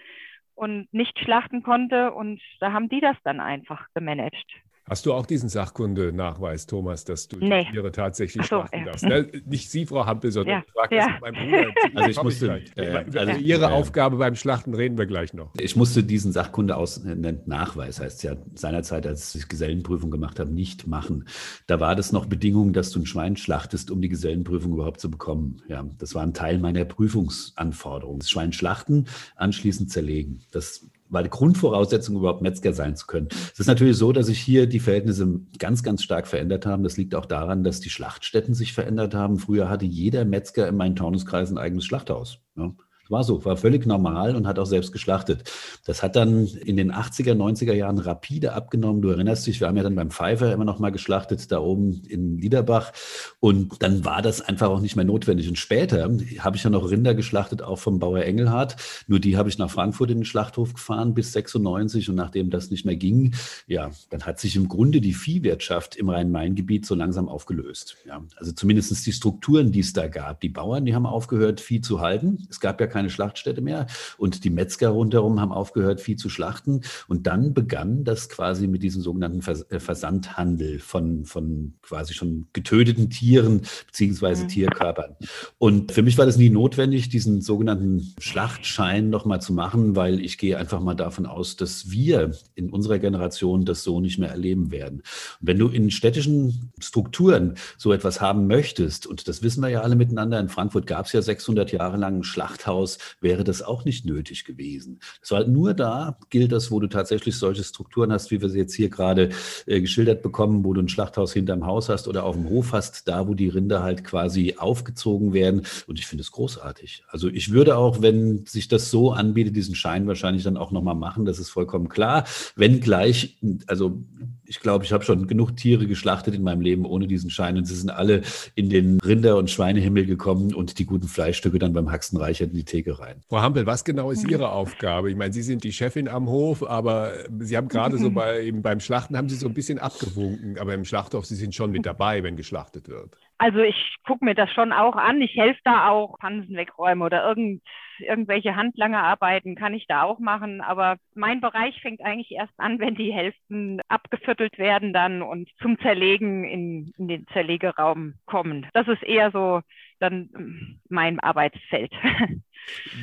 und 0.55 0.91
nicht 0.93 1.17
schlachten 1.19 1.63
konnte. 1.63 2.11
Und 2.13 2.41
da 2.59 2.71
haben 2.71 2.89
die 2.89 3.01
das 3.01 3.17
dann 3.23 3.39
einfach 3.39 3.87
gemanagt. 3.93 4.45
Hast 4.91 5.05
du 5.05 5.13
auch 5.13 5.25
diesen 5.25 5.47
Sachkundenachweis, 5.47 6.67
Thomas, 6.67 7.05
dass 7.05 7.29
du 7.29 7.37
nee. 7.37 7.63
die 7.63 7.71
Tiere 7.71 7.93
tatsächlich 7.93 8.43
so, 8.43 8.57
schlachten 8.57 8.79
ja. 8.79 8.85
darfst? 8.87 9.05
Ne? 9.05 9.25
Nicht 9.45 9.71
Sie, 9.71 9.85
Frau 9.85 10.05
Hampel, 10.05 10.33
sondern 10.33 10.65
ja. 10.67 10.83
ich 10.89 10.97
ja. 10.97 11.17
meinem 11.21 11.49
Bruder. 11.49 11.71
Also 11.95 12.09
ich 12.09 12.21
musste, 12.21 12.61
äh, 12.75 13.05
also 13.17 13.39
Ihre 13.39 13.65
äh, 13.67 13.69
Aufgabe 13.69 14.17
beim 14.17 14.35
Schlachten 14.35 14.73
reden 14.73 14.97
wir 14.97 15.05
gleich 15.05 15.33
noch. 15.33 15.53
Ich 15.57 15.77
musste 15.77 16.03
diesen 16.03 16.33
Sachkunde-Nachweis, 16.33 18.01
heißt 18.01 18.17
es 18.17 18.23
ja 18.23 18.35
seinerzeit, 18.53 19.07
als 19.07 19.33
ich 19.33 19.47
Gesellenprüfung 19.47 20.11
gemacht 20.11 20.41
habe, 20.41 20.51
nicht 20.51 20.87
machen. 20.87 21.25
Da 21.67 21.79
war 21.79 21.95
das 21.95 22.11
noch 22.11 22.25
Bedingung, 22.25 22.73
dass 22.73 22.89
du 22.89 22.99
ein 22.99 23.05
Schwein 23.05 23.37
schlachtest, 23.37 23.91
um 23.91 24.01
die 24.01 24.09
Gesellenprüfung 24.09 24.73
überhaupt 24.73 24.99
zu 24.99 25.09
bekommen. 25.09 25.61
Ja, 25.69 25.85
das 25.99 26.15
war 26.15 26.23
ein 26.23 26.33
Teil 26.33 26.59
meiner 26.59 26.83
Prüfungsanforderungen. 26.83 28.19
Das 28.19 28.29
Schwein 28.29 28.51
schlachten, 28.51 29.05
anschließend 29.37 29.89
zerlegen. 29.89 30.41
Das 30.51 30.85
war 31.11 31.23
die 31.23 31.29
Grundvoraussetzung, 31.29 32.15
überhaupt 32.15 32.41
Metzger 32.41 32.73
sein 32.73 32.95
zu 32.95 33.05
können. 33.05 33.27
Es 33.53 33.59
ist 33.59 33.67
natürlich 33.67 33.97
so, 33.97 34.11
dass 34.11 34.27
sich 34.27 34.39
hier 34.39 34.65
die 34.65 34.79
Verhältnisse 34.79 35.41
ganz, 35.59 35.83
ganz 35.83 36.03
stark 36.03 36.27
verändert 36.27 36.65
haben. 36.65 36.83
Das 36.83 36.97
liegt 36.97 37.15
auch 37.15 37.25
daran, 37.25 37.63
dass 37.63 37.81
die 37.81 37.89
Schlachtstätten 37.89 38.53
sich 38.53 38.73
verändert 38.73 39.13
haben. 39.13 39.37
Früher 39.37 39.69
hatte 39.69 39.85
jeder 39.85 40.25
Metzger 40.25 40.67
im 40.67 40.77
Main-Taunus-Kreis 40.77 41.51
ein 41.51 41.57
eigenes 41.57 41.85
Schlachthaus. 41.85 42.39
Ja. 42.55 42.73
War 43.11 43.23
so, 43.23 43.43
war 43.45 43.57
völlig 43.57 43.85
normal 43.85 44.35
und 44.35 44.47
hat 44.47 44.57
auch 44.57 44.65
selbst 44.65 44.91
geschlachtet. 44.91 45.43
Das 45.85 46.01
hat 46.01 46.15
dann 46.15 46.47
in 46.47 46.77
den 46.77 46.91
80er, 46.91 47.33
90er 47.33 47.73
Jahren 47.73 47.97
rapide 47.99 48.53
abgenommen. 48.53 49.01
Du 49.01 49.09
erinnerst 49.09 49.45
dich, 49.45 49.59
wir 49.59 49.67
haben 49.67 49.77
ja 49.77 49.83
dann 49.83 49.95
beim 49.95 50.11
Pfeifer 50.11 50.51
immer 50.53 50.65
noch 50.65 50.79
mal 50.79 50.91
geschlachtet, 50.91 51.51
da 51.51 51.59
oben 51.59 52.01
in 52.07 52.37
Liederbach. 52.37 52.93
Und 53.39 53.81
dann 53.83 54.05
war 54.05 54.21
das 54.21 54.41
einfach 54.41 54.69
auch 54.69 54.79
nicht 54.79 54.95
mehr 54.95 55.05
notwendig. 55.05 55.49
Und 55.49 55.57
später 55.57 56.09
habe 56.39 56.55
ich 56.55 56.63
ja 56.63 56.69
noch 56.69 56.89
Rinder 56.89 57.13
geschlachtet, 57.13 57.61
auch 57.61 57.79
vom 57.79 57.99
Bauer 57.99 58.21
Engelhardt. 58.21 58.75
Nur 59.07 59.19
die 59.19 59.37
habe 59.37 59.49
ich 59.49 59.57
nach 59.57 59.69
Frankfurt 59.69 60.11
in 60.11 60.19
den 60.19 60.25
Schlachthof 60.25 60.73
gefahren 60.73 61.13
bis 61.13 61.33
96. 61.33 62.09
Und 62.09 62.15
nachdem 62.15 62.49
das 62.49 62.71
nicht 62.71 62.85
mehr 62.85 62.95
ging, 62.95 63.35
ja, 63.67 63.91
dann 64.09 64.23
hat 64.23 64.39
sich 64.39 64.55
im 64.55 64.67
Grunde 64.67 65.01
die 65.01 65.13
Viehwirtschaft 65.13 65.95
im 65.95 66.09
Rhein-Main-Gebiet 66.09 66.85
so 66.85 66.95
langsam 66.95 67.27
aufgelöst. 67.27 67.97
Ja, 68.07 68.23
also 68.37 68.51
zumindest 68.51 69.05
die 69.05 69.11
Strukturen, 69.11 69.71
die 69.71 69.79
es 69.79 69.93
da 69.93 70.07
gab. 70.07 70.41
Die 70.41 70.49
Bauern, 70.49 70.85
die 70.85 70.95
haben 70.95 71.05
aufgehört, 71.05 71.61
Vieh 71.61 71.81
zu 71.81 71.99
halten. 71.99 72.47
Es 72.49 72.59
gab 72.59 72.79
ja 72.79 72.87
keine 72.87 73.00
keine 73.01 73.09
Schlachtstätte 73.09 73.61
mehr 73.61 73.87
und 74.17 74.43
die 74.43 74.51
Metzger 74.51 74.89
rundherum 74.89 75.41
haben 75.41 75.51
aufgehört, 75.51 76.01
Vieh 76.01 76.17
zu 76.17 76.29
schlachten. 76.29 76.81
Und 77.07 77.25
dann 77.25 77.55
begann 77.55 78.03
das 78.03 78.29
quasi 78.29 78.67
mit 78.67 78.83
diesem 78.83 79.01
sogenannten 79.01 79.41
äh, 79.69 79.79
Versandhandel 79.79 80.77
von, 80.79 81.25
von 81.25 81.73
quasi 81.81 82.13
schon 82.13 82.45
getöteten 82.53 83.09
Tieren 83.09 83.61
beziehungsweise 83.87 84.43
mhm. 84.43 84.47
Tierkörpern. 84.49 85.15
Und 85.57 85.91
für 85.91 86.03
mich 86.03 86.19
war 86.19 86.27
das 86.27 86.37
nie 86.37 86.51
notwendig, 86.51 87.09
diesen 87.09 87.41
sogenannten 87.41 88.13
Schlachtschein 88.19 89.09
nochmal 89.09 89.41
zu 89.41 89.53
machen, 89.53 89.95
weil 89.95 90.19
ich 90.19 90.37
gehe 90.37 90.57
einfach 90.57 90.79
mal 90.79 90.95
davon 90.95 91.25
aus, 91.25 91.55
dass 91.55 91.89
wir 91.89 92.31
in 92.53 92.69
unserer 92.69 92.99
Generation 92.99 93.65
das 93.65 93.81
so 93.81 93.99
nicht 93.99 94.19
mehr 94.19 94.29
erleben 94.29 94.71
werden. 94.71 94.99
Und 95.39 95.47
wenn 95.47 95.57
du 95.57 95.69
in 95.69 95.89
städtischen 95.89 96.71
Strukturen 96.79 97.55
so 97.79 97.93
etwas 97.93 98.21
haben 98.21 98.45
möchtest, 98.45 99.07
und 99.07 99.27
das 99.27 99.41
wissen 99.41 99.63
wir 99.63 99.69
ja 99.69 99.81
alle 99.81 99.95
miteinander, 99.95 100.39
in 100.39 100.49
Frankfurt 100.49 100.85
gab 100.85 101.07
es 101.07 101.13
ja 101.13 101.21
600 101.23 101.71
Jahre 101.71 101.97
lang 101.97 102.11
ein 102.11 102.23
Schlachthaus, 102.23 102.90
aus 102.91 102.97
wäre 103.21 103.43
das 103.43 103.61
auch 103.61 103.85
nicht 103.85 104.05
nötig 104.05 104.45
gewesen. 104.45 104.99
Es 105.21 105.31
war 105.31 105.39
halt 105.39 105.49
nur 105.49 105.73
da, 105.73 106.17
gilt 106.29 106.51
das, 106.51 106.71
wo 106.71 106.79
du 106.79 106.87
tatsächlich 106.87 107.37
solche 107.37 107.63
Strukturen 107.63 108.11
hast, 108.11 108.31
wie 108.31 108.41
wir 108.41 108.49
sie 108.49 108.59
jetzt 108.59 108.73
hier 108.73 108.89
gerade 108.89 109.29
äh, 109.65 109.81
geschildert 109.81 110.21
bekommen, 110.21 110.63
wo 110.63 110.73
du 110.73 110.81
ein 110.81 110.89
Schlachthaus 110.89 111.33
hinterm 111.33 111.65
Haus 111.65 111.89
hast 111.89 112.07
oder 112.07 112.23
auf 112.23 112.35
dem 112.35 112.49
Hof 112.49 112.73
hast, 112.73 113.07
da 113.07 113.27
wo 113.27 113.33
die 113.33 113.49
Rinder 113.49 113.83
halt 113.83 114.03
quasi 114.03 114.55
aufgezogen 114.57 115.33
werden. 115.33 115.63
Und 115.87 115.99
ich 115.99 116.07
finde 116.07 116.23
es 116.23 116.31
großartig. 116.31 117.03
Also 117.09 117.29
ich 117.29 117.51
würde 117.51 117.77
auch, 117.77 118.01
wenn 118.01 118.45
sich 118.45 118.67
das 118.67 118.91
so 118.91 119.11
anbietet, 119.11 119.55
diesen 119.55 119.75
Schein 119.75 120.07
wahrscheinlich 120.07 120.43
dann 120.43 120.57
auch 120.57 120.71
nochmal 120.71 120.95
machen, 120.95 121.25
das 121.25 121.39
ist 121.39 121.49
vollkommen 121.49 121.89
klar. 121.89 122.25
Wenn 122.55 122.79
gleich, 122.79 123.37
also 123.67 124.03
ich 124.51 124.59
glaube, 124.59 124.83
ich 124.83 124.91
habe 124.91 125.05
schon 125.05 125.27
genug 125.27 125.55
Tiere 125.55 125.87
geschlachtet 125.87 126.35
in 126.35 126.43
meinem 126.43 126.59
Leben 126.59 126.85
ohne 126.85 127.07
diesen 127.07 127.29
Schein 127.29 127.57
und 127.57 127.63
sie 127.63 127.73
sind 127.73 127.89
alle 127.89 128.21
in 128.53 128.69
den 128.69 128.99
Rinder- 128.99 129.37
und 129.37 129.49
Schweinehimmel 129.49 130.05
gekommen 130.05 130.53
und 130.53 130.77
die 130.77 130.85
guten 130.85 131.07
Fleischstücke 131.07 131.57
dann 131.57 131.71
beim 131.71 131.89
Haxenreicher 131.89 132.43
in 132.43 132.53
die 132.53 132.65
Theke 132.65 132.99
rein. 132.99 133.21
Frau 133.29 133.41
Hampel, 133.41 133.65
was 133.65 133.85
genau 133.85 134.11
ist 134.11 134.29
Ihre 134.29 134.51
Aufgabe? 134.51 135.09
Ich 135.09 135.15
meine, 135.15 135.31
Sie 135.31 135.41
sind 135.41 135.63
die 135.63 135.71
Chefin 135.71 136.09
am 136.09 136.27
Hof, 136.27 136.69
aber 136.69 137.13
Sie 137.39 137.55
haben 137.55 137.69
gerade 137.69 137.97
so 137.97 138.11
bei, 138.11 138.43
eben 138.43 138.61
beim 138.61 138.81
Schlachten 138.81 139.15
haben 139.15 139.29
Sie 139.29 139.37
so 139.37 139.47
ein 139.47 139.53
bisschen 139.53 139.79
abgewunken, 139.79 140.59
aber 140.59 140.73
im 140.73 140.83
Schlachthof, 140.83 141.25
Sie 141.25 141.35
sind 141.35 141.55
schon 141.55 141.71
mit 141.71 141.85
dabei, 141.85 142.21
wenn 142.21 142.35
geschlachtet 142.35 142.89
wird. 142.89 143.15
Also 143.37 143.59
ich 143.59 143.95
gucke 144.05 144.25
mir 144.25 144.35
das 144.35 144.51
schon 144.51 144.73
auch 144.73 144.97
an. 144.97 145.21
Ich 145.21 145.35
helfe 145.35 145.61
da 145.63 145.87
auch, 145.87 146.19
Pansen 146.19 146.57
wegräumen 146.57 147.03
oder 147.03 147.25
irgend, 147.25 147.61
irgendwelche 148.01 148.55
Handlangerarbeiten 148.55 149.55
kann 149.55 149.73
ich 149.73 149.85
da 149.87 150.03
auch 150.03 150.19
machen. 150.19 150.61
Aber 150.61 150.97
mein 151.13 151.41
Bereich 151.41 151.79
fängt 151.81 152.01
eigentlich 152.01 152.31
erst 152.31 152.53
an, 152.57 152.79
wenn 152.79 152.95
die 152.95 153.13
Hälften 153.13 153.81
abgeviertelt 153.87 154.57
werden 154.57 154.93
dann 154.93 155.21
und 155.21 155.49
zum 155.61 155.79
Zerlegen 155.79 156.43
in, 156.43 156.93
in 156.97 157.07
den 157.07 157.27
Zerlegeraum 157.33 158.15
kommen. 158.25 158.67
Das 158.73 158.87
ist 158.87 159.03
eher 159.03 159.31
so 159.31 159.61
dann 159.99 160.79
mein 160.89 161.19
Arbeitsfeld. 161.19 161.91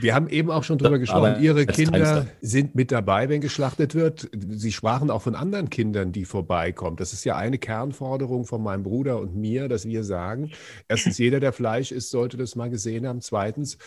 Wir 0.00 0.14
haben 0.14 0.28
eben 0.28 0.50
auch 0.50 0.62
schon 0.62 0.78
drüber 0.78 0.98
gesprochen. 0.98 1.32
Aber 1.32 1.40
Ihre 1.40 1.66
Kinder 1.66 2.26
sind 2.40 2.74
mit 2.74 2.92
dabei, 2.92 3.28
wenn 3.28 3.40
geschlachtet 3.40 3.94
wird. 3.94 4.28
Sie 4.32 4.72
sprachen 4.72 5.10
auch 5.10 5.22
von 5.22 5.34
anderen 5.34 5.70
Kindern, 5.70 6.12
die 6.12 6.24
vorbeikommen. 6.24 6.96
Das 6.96 7.12
ist 7.12 7.24
ja 7.24 7.36
eine 7.36 7.58
Kernforderung 7.58 8.44
von 8.44 8.62
meinem 8.62 8.82
Bruder 8.82 9.18
und 9.18 9.34
mir, 9.34 9.68
dass 9.68 9.86
wir 9.86 10.04
sagen, 10.04 10.52
erstens, 10.88 11.18
jeder, 11.18 11.40
der 11.40 11.52
Fleisch 11.52 11.92
isst, 11.92 12.10
sollte 12.10 12.36
das 12.36 12.56
mal 12.56 12.70
gesehen 12.70 13.06
haben. 13.06 13.20
Zweitens, 13.20 13.78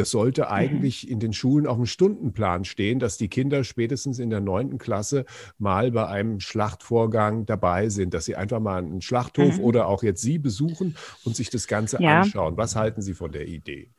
das 0.00 0.10
sollte 0.12 0.50
eigentlich 0.50 1.10
in 1.10 1.20
den 1.20 1.34
Schulen 1.34 1.66
auf 1.66 1.76
dem 1.76 1.84
Stundenplan 1.84 2.64
stehen, 2.64 3.00
dass 3.00 3.18
die 3.18 3.28
Kinder 3.28 3.64
spätestens 3.64 4.18
in 4.18 4.30
der 4.30 4.40
neunten 4.40 4.78
Klasse 4.78 5.26
mal 5.58 5.90
bei 5.90 6.06
einem 6.06 6.40
Schlachtvorgang 6.40 7.44
dabei 7.44 7.90
sind, 7.90 8.14
dass 8.14 8.24
sie 8.24 8.34
einfach 8.34 8.60
mal 8.60 8.78
einen 8.78 9.02
Schlachthof 9.02 9.58
mhm. 9.58 9.64
oder 9.64 9.88
auch 9.88 10.02
jetzt 10.02 10.22
Sie 10.22 10.38
besuchen 10.38 10.96
und 11.26 11.36
sich 11.36 11.50
das 11.50 11.68
Ganze 11.68 12.02
ja. 12.02 12.22
anschauen. 12.22 12.56
Was 12.56 12.76
halten 12.76 13.02
Sie 13.02 13.12
von 13.12 13.30
der 13.30 13.46
Idee? 13.46 13.90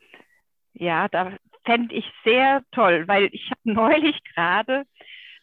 Ja, 0.72 1.06
da 1.06 1.36
fände 1.64 1.94
ich 1.94 2.04
sehr 2.24 2.62
toll, 2.72 3.04
weil 3.06 3.28
ich 3.30 3.48
habe 3.52 3.60
neulich 3.62 4.16
gerade 4.34 4.82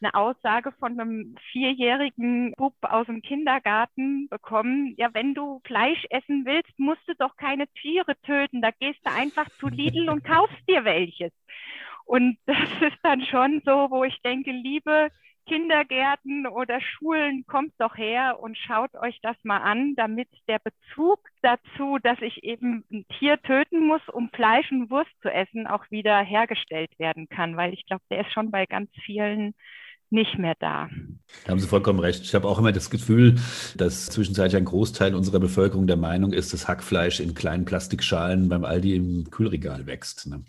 eine 0.01 0.13
Aussage 0.13 0.71
von 0.73 0.99
einem 0.99 1.35
vierjährigen 1.51 2.53
Bub 2.57 2.75
aus 2.81 3.07
dem 3.07 3.21
Kindergarten 3.21 4.27
bekommen, 4.29 4.93
ja, 4.97 5.09
wenn 5.13 5.33
du 5.33 5.61
Fleisch 5.65 6.05
essen 6.09 6.45
willst, 6.45 6.77
musst 6.77 7.07
du 7.07 7.13
doch 7.15 7.35
keine 7.37 7.67
Tiere 7.81 8.19
töten. 8.21 8.61
Da 8.61 8.71
gehst 8.71 8.99
du 9.03 9.11
einfach 9.11 9.49
zu 9.59 9.67
Lidl 9.67 10.09
und 10.09 10.23
kaufst 10.23 10.57
dir 10.67 10.85
welches. 10.85 11.31
Und 12.05 12.37
das 12.45 12.57
ist 12.81 12.97
dann 13.03 13.21
schon 13.23 13.61
so, 13.65 13.87
wo 13.89 14.03
ich 14.03 14.19
denke, 14.21 14.51
liebe 14.51 15.09
Kindergärten 15.49 16.45
oder 16.45 16.79
Schulen, 16.79 17.43
kommt 17.47 17.73
doch 17.79 17.97
her 17.97 18.39
und 18.39 18.55
schaut 18.55 18.93
euch 18.95 19.19
das 19.21 19.35
mal 19.43 19.57
an, 19.57 19.95
damit 19.95 20.29
der 20.47 20.59
Bezug 20.59 21.19
dazu, 21.41 21.97
dass 21.97 22.21
ich 22.21 22.43
eben 22.43 22.85
ein 22.91 23.05
Tier 23.17 23.41
töten 23.41 23.87
muss, 23.87 24.07
um 24.09 24.29
Fleisch 24.29 24.71
und 24.71 24.91
Wurst 24.91 25.11
zu 25.21 25.29
essen, 25.29 25.65
auch 25.65 25.89
wieder 25.89 26.19
hergestellt 26.19 26.91
werden 26.99 27.29
kann, 27.29 27.57
weil 27.57 27.73
ich 27.73 27.85
glaube, 27.87 28.03
der 28.11 28.21
ist 28.21 28.31
schon 28.31 28.51
bei 28.51 28.67
ganz 28.67 28.91
vielen 29.03 29.55
nicht 30.11 30.37
mehr 30.37 30.55
da. 30.59 30.89
Da 31.45 31.51
haben 31.51 31.59
Sie 31.59 31.67
vollkommen 31.67 31.99
recht. 31.99 32.23
Ich 32.23 32.33
habe 32.33 32.47
auch 32.47 32.59
immer 32.59 32.71
das 32.71 32.89
Gefühl, 32.89 33.35
dass 33.75 34.07
zwischenzeitlich 34.07 34.57
ein 34.57 34.65
Großteil 34.65 35.13
unserer 35.13 35.39
Bevölkerung 35.39 35.87
der 35.87 35.97
Meinung 35.97 36.33
ist, 36.33 36.53
dass 36.53 36.67
Hackfleisch 36.67 37.19
in 37.19 37.35
kleinen 37.35 37.65
Plastikschalen 37.65 38.49
beim 38.49 38.65
Aldi 38.65 38.95
im 38.95 39.29
Kühlregal 39.29 39.85
wächst. 39.85 40.27
Ne? 40.27 40.43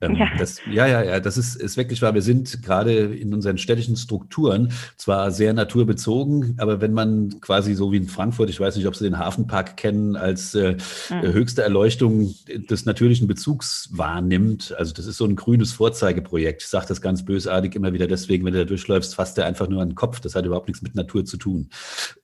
Ähm, 0.00 0.16
ja. 0.16 0.28
Das, 0.38 0.60
ja, 0.70 0.86
ja, 0.86 1.02
ja, 1.02 1.20
das 1.20 1.36
ist, 1.36 1.56
ist 1.56 1.76
wirklich 1.76 2.00
wahr. 2.00 2.14
Wir 2.14 2.22
sind 2.22 2.62
gerade 2.62 2.92
in 2.92 3.34
unseren 3.34 3.58
städtischen 3.58 3.96
Strukturen 3.96 4.72
zwar 4.96 5.30
sehr 5.30 5.52
naturbezogen, 5.52 6.54
aber 6.58 6.80
wenn 6.80 6.92
man 6.92 7.40
quasi 7.40 7.74
so 7.74 7.92
wie 7.92 7.98
in 7.98 8.08
Frankfurt, 8.08 8.48
ich 8.48 8.58
weiß 8.58 8.76
nicht, 8.76 8.86
ob 8.86 8.96
Sie 8.96 9.04
den 9.04 9.18
Hafenpark 9.18 9.76
kennen, 9.76 10.16
als 10.16 10.54
äh, 10.54 10.76
mhm. 11.10 11.32
höchste 11.32 11.62
Erleuchtung 11.62 12.34
des 12.48 12.86
natürlichen 12.86 13.26
Bezugs 13.26 13.90
wahrnimmt, 13.92 14.74
also 14.78 14.94
das 14.94 15.06
ist 15.06 15.18
so 15.18 15.26
ein 15.26 15.36
grünes 15.36 15.72
Vorzeigeprojekt. 15.72 16.62
Ich 16.62 16.68
sage 16.68 16.86
das 16.88 17.02
ganz 17.02 17.24
bösartig 17.24 17.74
immer 17.74 17.92
wieder 17.92 18.06
deswegen, 18.06 18.44
wenn 18.46 18.54
du 18.54 18.60
da 18.60 18.64
durchläufst, 18.64 19.14
fasst 19.14 19.36
der 19.36 19.46
einfach 19.46 19.68
nur 19.68 19.82
an 19.82 19.90
den 19.90 19.94
Kopf. 19.94 20.20
Das 20.20 20.34
hat 20.34 20.46
überhaupt 20.46 20.68
nichts 20.68 20.82
mit 20.82 20.94
Natur 20.94 21.24
zu 21.24 21.36
tun. 21.36 21.68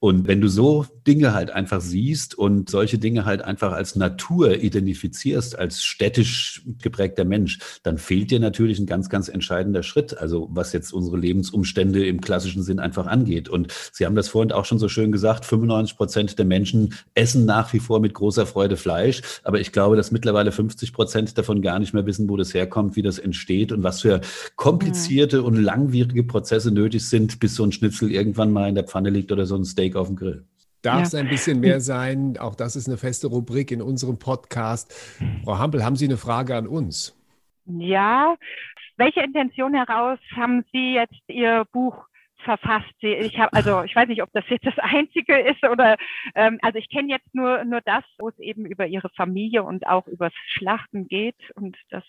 Und 0.00 0.26
wenn 0.26 0.40
du 0.40 0.48
so 0.48 0.86
Dinge 1.06 1.34
halt 1.34 1.50
einfach 1.50 1.80
siehst 1.80 2.34
und 2.36 2.70
solche 2.70 2.98
Dinge 2.98 3.26
halt 3.26 3.42
einfach 3.42 3.72
als 3.72 3.96
Natur 3.96 4.56
identifizierst, 4.56 5.58
als 5.58 5.82
städtisch 5.84 6.62
geprägter 6.80 7.24
Mensch, 7.24 7.58
dann 7.82 7.98
fehlt 7.98 8.30
dir 8.30 8.40
natürlich 8.40 8.78
ein 8.78 8.86
ganz, 8.86 9.08
ganz 9.08 9.28
entscheidender 9.28 9.82
Schritt, 9.82 10.16
also 10.18 10.48
was 10.50 10.72
jetzt 10.72 10.92
unsere 10.92 11.16
Lebensumstände 11.16 12.06
im 12.06 12.20
klassischen 12.20 12.62
Sinn 12.62 12.78
einfach 12.78 13.06
angeht. 13.06 13.48
Und 13.48 13.72
Sie 13.92 14.06
haben 14.06 14.14
das 14.14 14.28
vorhin 14.28 14.52
auch 14.52 14.64
schon 14.64 14.78
so 14.78 14.88
schön 14.88 15.12
gesagt, 15.12 15.44
95 15.44 15.96
Prozent 15.96 16.38
der 16.38 16.46
Menschen 16.46 16.94
essen 17.14 17.44
nach 17.44 17.72
wie 17.72 17.80
vor 17.80 18.00
mit 18.00 18.14
großer 18.14 18.46
Freude 18.46 18.76
Fleisch, 18.76 19.22
aber 19.44 19.60
ich 19.60 19.72
glaube, 19.72 19.96
dass 19.96 20.10
mittlerweile 20.10 20.52
50 20.52 20.92
Prozent 20.92 21.38
davon 21.38 21.62
gar 21.62 21.78
nicht 21.78 21.94
mehr 21.94 22.06
wissen, 22.06 22.28
wo 22.28 22.36
das 22.36 22.54
herkommt, 22.54 22.96
wie 22.96 23.02
das 23.02 23.18
entsteht 23.18 23.72
und 23.72 23.82
was 23.82 24.02
für 24.02 24.20
komplizierte 24.56 25.42
und 25.42 25.56
langwierige 25.56 26.24
Prozesse 26.24 26.70
nötig 26.70 27.08
sind, 27.08 27.40
bis 27.40 27.54
so 27.54 27.64
ein 27.64 27.72
Schnitzel 27.72 28.10
irgendwann 28.10 28.52
mal 28.52 28.68
in 28.68 28.74
der 28.74 28.84
Pfanne 28.84 29.10
liegt 29.10 29.32
oder 29.32 29.46
so 29.46 29.56
ein 29.56 29.64
Steak 29.64 29.96
auf 29.96 30.08
dem 30.08 30.16
Grill 30.16 30.44
darf 30.86 31.02
es 31.02 31.12
ja. 31.12 31.18
ein 31.18 31.28
bisschen 31.28 31.60
mehr 31.60 31.80
sein. 31.80 32.36
Auch 32.38 32.54
das 32.54 32.76
ist 32.76 32.86
eine 32.86 32.96
feste 32.96 33.26
Rubrik 33.26 33.70
in 33.70 33.82
unserem 33.82 34.18
Podcast. 34.18 34.94
Frau 35.44 35.58
Hampel, 35.58 35.84
haben 35.84 35.96
Sie 35.96 36.04
eine 36.04 36.16
Frage 36.16 36.54
an 36.54 36.66
uns? 36.66 37.14
Ja, 37.66 38.36
welche 38.96 39.20
Intention 39.22 39.74
heraus 39.74 40.18
haben 40.36 40.64
Sie 40.72 40.94
jetzt 40.94 41.22
Ihr 41.28 41.64
Buch 41.72 42.06
verfasst? 42.44 42.94
Ich 43.00 43.38
habe, 43.38 43.52
also 43.52 43.82
ich 43.82 43.94
weiß 43.94 44.08
nicht, 44.08 44.22
ob 44.22 44.32
das 44.32 44.44
jetzt 44.48 44.66
das 44.66 44.78
einzige 44.78 45.38
ist 45.38 45.64
oder 45.64 45.96
ähm, 46.34 46.58
also 46.62 46.78
ich 46.78 46.88
kenne 46.88 47.10
jetzt 47.10 47.34
nur 47.34 47.64
nur 47.64 47.80
das, 47.80 48.04
wo 48.18 48.28
es 48.28 48.38
eben 48.38 48.66
über 48.66 48.86
Ihre 48.86 49.10
Familie 49.10 49.64
und 49.64 49.86
auch 49.86 50.06
übers 50.06 50.32
Schlachten 50.46 51.08
geht 51.08 51.50
und 51.56 51.76
das 51.90 52.04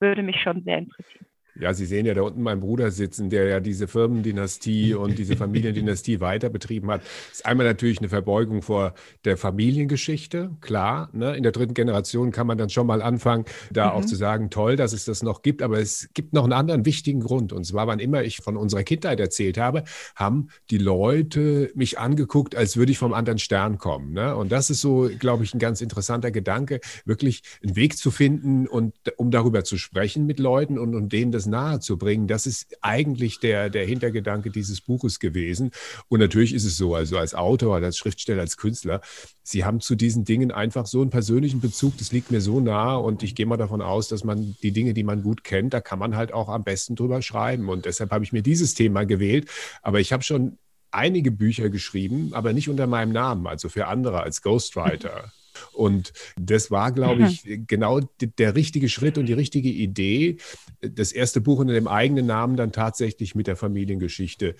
würde 0.00 0.22
mich 0.22 0.40
schon 0.40 0.62
sehr 0.64 0.78
interessieren. 0.78 1.26
Ja, 1.60 1.74
Sie 1.74 1.84
sehen 1.84 2.06
ja 2.06 2.14
da 2.14 2.22
unten 2.22 2.42
meinen 2.42 2.60
Bruder 2.60 2.90
sitzen, 2.90 3.28
der 3.28 3.46
ja 3.46 3.60
diese 3.60 3.86
Firmendynastie 3.86 4.94
und 4.94 5.18
diese 5.18 5.36
Familiendynastie 5.36 6.20
weiter 6.20 6.48
betrieben 6.48 6.90
hat. 6.90 7.02
Das 7.02 7.40
ist 7.40 7.46
einmal 7.46 7.66
natürlich 7.66 7.98
eine 7.98 8.08
Verbeugung 8.08 8.62
vor 8.62 8.94
der 9.26 9.36
Familiengeschichte, 9.36 10.50
klar. 10.62 11.10
Ne? 11.12 11.36
In 11.36 11.42
der 11.42 11.52
dritten 11.52 11.74
Generation 11.74 12.30
kann 12.32 12.46
man 12.46 12.56
dann 12.56 12.70
schon 12.70 12.86
mal 12.86 13.02
anfangen, 13.02 13.44
da 13.70 13.90
mhm. 13.90 13.92
auch 13.92 14.04
zu 14.06 14.16
sagen, 14.16 14.48
toll, 14.48 14.76
dass 14.76 14.94
es 14.94 15.04
das 15.04 15.22
noch 15.22 15.42
gibt. 15.42 15.60
Aber 15.60 15.78
es 15.78 16.08
gibt 16.14 16.32
noch 16.32 16.44
einen 16.44 16.54
anderen 16.54 16.86
wichtigen 16.86 17.20
Grund. 17.20 17.52
Und 17.52 17.64
zwar, 17.64 17.86
wann 17.86 17.98
immer 17.98 18.22
ich 18.22 18.38
von 18.38 18.56
unserer 18.56 18.82
Kindheit 18.82 19.20
erzählt 19.20 19.58
habe, 19.58 19.84
haben 20.16 20.48
die 20.70 20.78
Leute 20.78 21.70
mich 21.74 21.98
angeguckt, 21.98 22.56
als 22.56 22.78
würde 22.78 22.92
ich 22.92 22.98
vom 22.98 23.12
anderen 23.12 23.38
Stern 23.38 23.76
kommen. 23.76 24.14
Ne? 24.14 24.34
Und 24.34 24.52
das 24.52 24.70
ist 24.70 24.80
so, 24.80 25.10
glaube 25.18 25.44
ich, 25.44 25.52
ein 25.52 25.58
ganz 25.58 25.82
interessanter 25.82 26.30
Gedanke, 26.30 26.80
wirklich 27.04 27.42
einen 27.62 27.76
Weg 27.76 27.98
zu 27.98 28.10
finden 28.10 28.66
und 28.66 28.94
um 29.18 29.30
darüber 29.30 29.64
zu 29.64 29.76
sprechen 29.76 30.24
mit 30.24 30.38
Leuten 30.38 30.78
und, 30.78 30.94
und 30.94 31.12
denen 31.12 31.30
das 31.30 31.41
das 31.42 31.46
nahe 31.46 31.80
zu 31.80 31.98
bringen. 31.98 32.26
Das 32.26 32.46
ist 32.46 32.76
eigentlich 32.80 33.40
der, 33.40 33.70
der 33.70 33.84
Hintergedanke 33.84 34.50
dieses 34.50 34.80
Buches 34.80 35.18
gewesen. 35.18 35.70
Und 36.08 36.20
natürlich 36.20 36.54
ist 36.54 36.64
es 36.64 36.76
so, 36.76 36.94
also 36.94 37.18
als 37.18 37.34
Autor, 37.34 37.76
als 37.76 37.98
Schriftsteller, 37.98 38.42
als 38.42 38.56
Künstler, 38.56 39.00
Sie 39.44 39.64
haben 39.64 39.80
zu 39.80 39.96
diesen 39.96 40.24
Dingen 40.24 40.52
einfach 40.52 40.86
so 40.86 41.00
einen 41.00 41.10
persönlichen 41.10 41.60
Bezug, 41.60 41.98
das 41.98 42.12
liegt 42.12 42.30
mir 42.30 42.40
so 42.40 42.60
nah 42.60 42.94
und 42.94 43.24
ich 43.24 43.34
gehe 43.34 43.44
mal 43.44 43.56
davon 43.56 43.82
aus, 43.82 44.08
dass 44.08 44.22
man 44.22 44.56
die 44.62 44.70
Dinge, 44.70 44.94
die 44.94 45.02
man 45.02 45.24
gut 45.24 45.42
kennt, 45.42 45.74
da 45.74 45.80
kann 45.80 45.98
man 45.98 46.16
halt 46.16 46.32
auch 46.32 46.48
am 46.48 46.62
besten 46.62 46.94
drüber 46.94 47.22
schreiben. 47.22 47.68
Und 47.68 47.84
deshalb 47.84 48.12
habe 48.12 48.24
ich 48.24 48.32
mir 48.32 48.42
dieses 48.42 48.74
Thema 48.74 49.04
gewählt. 49.04 49.48
Aber 49.82 49.98
ich 49.98 50.12
habe 50.12 50.22
schon 50.22 50.58
einige 50.92 51.32
Bücher 51.32 51.70
geschrieben, 51.70 52.30
aber 52.34 52.52
nicht 52.52 52.68
unter 52.68 52.86
meinem 52.86 53.12
Namen, 53.12 53.46
also 53.46 53.68
für 53.68 53.88
andere 53.88 54.22
als 54.22 54.42
Ghostwriter. 54.42 55.32
Und 55.72 56.12
das 56.36 56.70
war, 56.70 56.92
glaube 56.92 57.24
ich, 57.24 57.44
mhm. 57.44 57.66
genau 57.66 58.00
der 58.20 58.54
richtige 58.54 58.88
Schritt 58.88 59.18
und 59.18 59.26
die 59.26 59.32
richtige 59.32 59.68
Idee, 59.68 60.38
das 60.80 61.12
erste 61.12 61.40
Buch 61.40 61.58
unter 61.58 61.74
dem 61.74 61.88
eigenen 61.88 62.26
Namen 62.26 62.56
dann 62.56 62.72
tatsächlich 62.72 63.34
mit 63.34 63.46
der 63.46 63.56
Familiengeschichte 63.56 64.56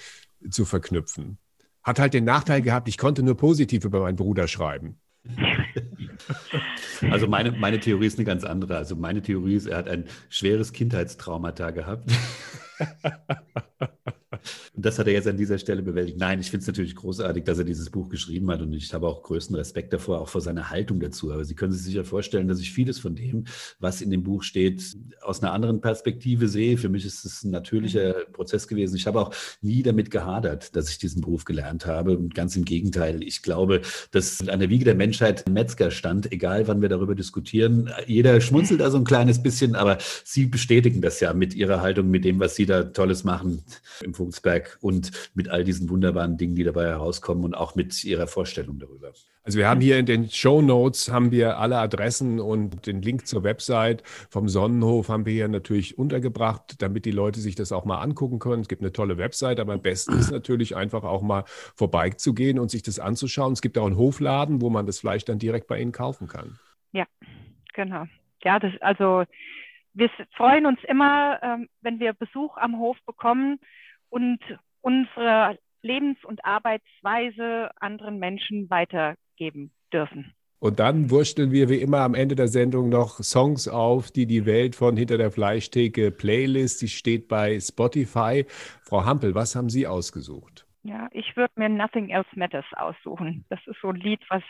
zu 0.51 0.65
verknüpfen. 0.65 1.39
Hat 1.83 1.99
halt 1.99 2.15
den 2.15 2.25
Nachteil 2.25 2.63
gehabt, 2.63 2.89
ich 2.89 2.99
konnte 2.99 3.23
nur 3.23 3.37
positiv 3.37 3.85
über 3.85 4.01
meinen 4.01 4.17
Bruder 4.17 4.49
schreiben. 4.49 4.97
Also 7.11 7.27
meine, 7.27 7.51
meine 7.51 7.81
Theorie 7.81 8.07
ist 8.07 8.19
eine 8.19 8.25
ganz 8.25 8.45
andere. 8.45 8.77
Also 8.77 8.95
meine 8.95 9.23
Theorie 9.23 9.57
ist, 9.57 9.67
er 9.67 9.79
hat 9.79 9.89
ein 9.89 10.05
schweres 10.29 10.73
Kindheitstraumata 10.73 11.71
gehabt. 11.71 12.13
Und 14.75 14.85
das 14.85 14.99
hat 14.99 15.07
er 15.07 15.13
jetzt 15.13 15.29
an 15.29 15.37
dieser 15.37 15.59
Stelle 15.59 15.83
bewältigt. 15.83 16.19
Nein, 16.19 16.41
ich 16.41 16.51
finde 16.51 16.63
es 16.63 16.67
natürlich 16.67 16.97
großartig, 16.97 17.45
dass 17.45 17.59
er 17.59 17.65
dieses 17.65 17.91
Buch 17.91 18.09
geschrieben 18.09 18.51
hat 18.51 18.61
und 18.63 18.73
ich 18.73 18.93
habe 18.93 19.07
auch 19.07 19.23
größten 19.23 19.57
Respekt 19.57 19.93
davor, 19.93 20.21
auch 20.21 20.29
vor 20.29 20.41
seiner 20.41 20.71
Haltung 20.71 21.01
dazu. 21.01 21.33
Aber 21.33 21.45
Sie 21.45 21.55
können 21.55 21.73
sich 21.73 21.83
sicher 21.83 22.05
vorstellen, 22.05 22.49
dass 22.49 22.61
ich 22.61 22.73
vieles 22.73 22.99
von 22.99 23.15
dem, 23.15 23.45
was 23.79 24.01
in 24.01 24.11
dem 24.11 24.23
Buch 24.23 24.43
steht, 24.43 24.97
aus 25.23 25.43
einer 25.43 25.53
anderen 25.53 25.81
Perspektive 25.81 26.49
sehe. 26.49 26.77
Für 26.77 26.89
mich 26.89 27.05
ist 27.05 27.25
es 27.25 27.45
ein 27.45 27.51
natürlicher 27.51 28.13
Prozess 28.33 28.69
gewesen. 28.69 28.97
Ich 28.97 29.07
habe 29.07 29.21
auch 29.21 29.35
nie 29.61 29.83
damit 29.83 30.11
gehadert, 30.11 30.75
dass 30.77 30.91
ich 30.91 30.99
diesen 30.99 31.23
Beruf 31.23 31.45
gelernt 31.45 31.87
habe. 31.87 32.17
Und 32.17 32.35
ganz 32.35 32.57
im 32.57 32.65
Gegenteil, 32.65 33.23
ich 33.23 33.43
glaube, 33.43 33.83
dass 34.11 34.47
an 34.49 34.61
der 34.61 34.71
Wiege 34.71 34.85
der 34.85 34.95
Menschheit 34.95 35.47
ein 35.47 35.53
Metzger 35.53 35.91
stand, 35.91 36.33
egal 36.33 36.69
wann 36.69 36.83
wir 36.83 36.89
darüber 36.89 37.15
diskutieren. 37.15 37.91
Jeder 38.07 38.41
schmunzelt 38.41 38.81
da 38.81 38.91
so 38.91 38.99
ein 38.99 39.05
kleines 39.05 39.43
bisschen, 39.43 39.75
aber 39.75 39.99
Sie 40.25 40.47
bestätigen 40.47 41.01
das 41.01 41.21
ja 41.21 41.33
mit 41.33 41.55
Ihrer 41.55 41.81
Haltung, 41.81 42.11
mit 42.11 42.25
dem, 42.25 42.41
was 42.41 42.57
Sie 42.57 42.67
da 42.67 42.83
Tolles 42.85 43.25
machen 43.25 43.63
im 44.03 44.15
Vogelsberg 44.15 44.32
Netzwerk 44.33 44.79
und 44.81 45.31
mit 45.35 45.49
all 45.49 45.65
diesen 45.65 45.89
wunderbaren 45.91 46.37
Dingen, 46.37 46.55
die 46.55 46.65
dabei 46.65 46.87
herauskommen 46.87 47.45
und 47.45 47.55
auch 47.55 47.75
mit 47.75 48.03
Ihrer 48.05 48.27
Vorstellung 48.27 48.79
darüber. 48.79 49.13
Also 49.45 49.59
wir 49.59 49.69
haben 49.69 49.81
hier 49.81 49.99
in 49.99 50.07
den 50.07 50.31
Show 50.31 50.63
Notes 50.63 51.11
haben 51.11 51.33
wir 51.33 51.59
alle 51.59 51.77
Adressen 51.79 52.39
und 52.39 52.87
den 52.87 53.03
Link 53.03 53.27
zur 53.27 53.43
Website 53.43 54.05
vom 54.31 54.49
Sonnenhof 54.49 55.09
haben 55.09 55.27
wir 55.27 55.33
hier 55.33 55.49
natürlich 55.49 55.99
untergebracht, 55.99 56.81
damit 56.81 57.05
die 57.05 57.11
Leute 57.11 57.41
sich 57.41 57.57
das 57.57 57.73
auch 57.73 57.85
mal 57.85 58.01
angucken 58.01 58.39
können. 58.39 58.63
Es 58.63 58.69
gibt 58.69 58.83
eine 58.83 58.93
tolle 58.93 59.19
Website, 59.19 59.59
aber 59.59 59.73
am 59.73 59.83
besten 59.83 60.17
ist 60.17 60.31
natürlich 60.31 60.77
einfach 60.77 61.03
auch 61.03 61.23
mal 61.23 61.43
vorbeizugehen 61.47 62.61
und 62.61 62.71
sich 62.71 62.83
das 62.83 63.01
anzuschauen. 63.01 63.53
Es 63.53 63.63
gibt 63.63 63.77
auch 63.79 63.87
einen 63.87 63.97
Hofladen, 63.97 64.61
wo 64.61 64.71
man 64.71 64.87
das 64.87 65.01
Fleisch 65.01 65.25
dann 65.25 65.41
direkt 65.41 65.67
bei 65.67 65.81
Ihnen 65.81 65.93
kaufen 65.93 66.29
kann. 66.29 66.59
Ja, 66.93 67.07
genau. 67.75 68.05
Ja, 68.45 68.61
das 68.61 68.73
also 68.81 69.25
wir 69.95 70.09
freuen 70.37 70.67
uns 70.67 70.79
immer, 70.85 71.39
ähm, 71.43 71.69
wenn 71.81 72.01
wir 72.01 72.13
Besuch 72.13 72.57
am 72.57 72.79
Hof 72.79 72.97
bekommen 73.07 73.59
und 74.13 74.39
unsere 74.83 75.59
Lebens- 75.81 76.25
und 76.25 76.45
Arbeitsweise 76.45 77.71
anderen 77.81 78.19
Menschen 78.19 78.69
weitergeben 78.69 79.73
dürfen. 79.93 80.33
Und 80.59 80.79
dann 80.79 81.11
wursteln 81.11 81.51
wir 81.51 81.69
wie 81.69 81.81
immer 81.81 82.01
am 82.01 82.15
Ende 82.15 82.37
der 82.37 82.47
Sendung 82.47 82.89
noch 82.89 83.19
Songs 83.21 83.67
auf, 83.67 84.13
die 84.13 84.27
die 84.27 84.47
Welt 84.47 84.77
von 84.77 84.97
Hinter 84.97 85.19
der 85.19 85.33
Fleischtheke 85.33 86.13
Playlist, 86.13 86.83
die 86.83 86.89
steht 86.89 87.27
bei 87.27 87.59
Spotify. 87.59 88.45
Frau 88.85 89.05
Hampel, 89.05 89.35
was 89.35 89.57
haben 89.57 89.71
Sie 89.71 89.89
ausgesucht? 89.89 90.67
Ja, 90.85 91.09
ich 91.11 91.37
würde 91.37 91.53
mir 91.57 91.69
Nothing 91.69 92.11
Else 92.11 92.29
Matters 92.37 92.67
aussuchen. 92.77 93.45
Das 93.49 93.59
ist 93.67 93.81
so 93.81 93.89
ein 93.89 93.97
Lied, 93.97 94.21
was 94.29 94.43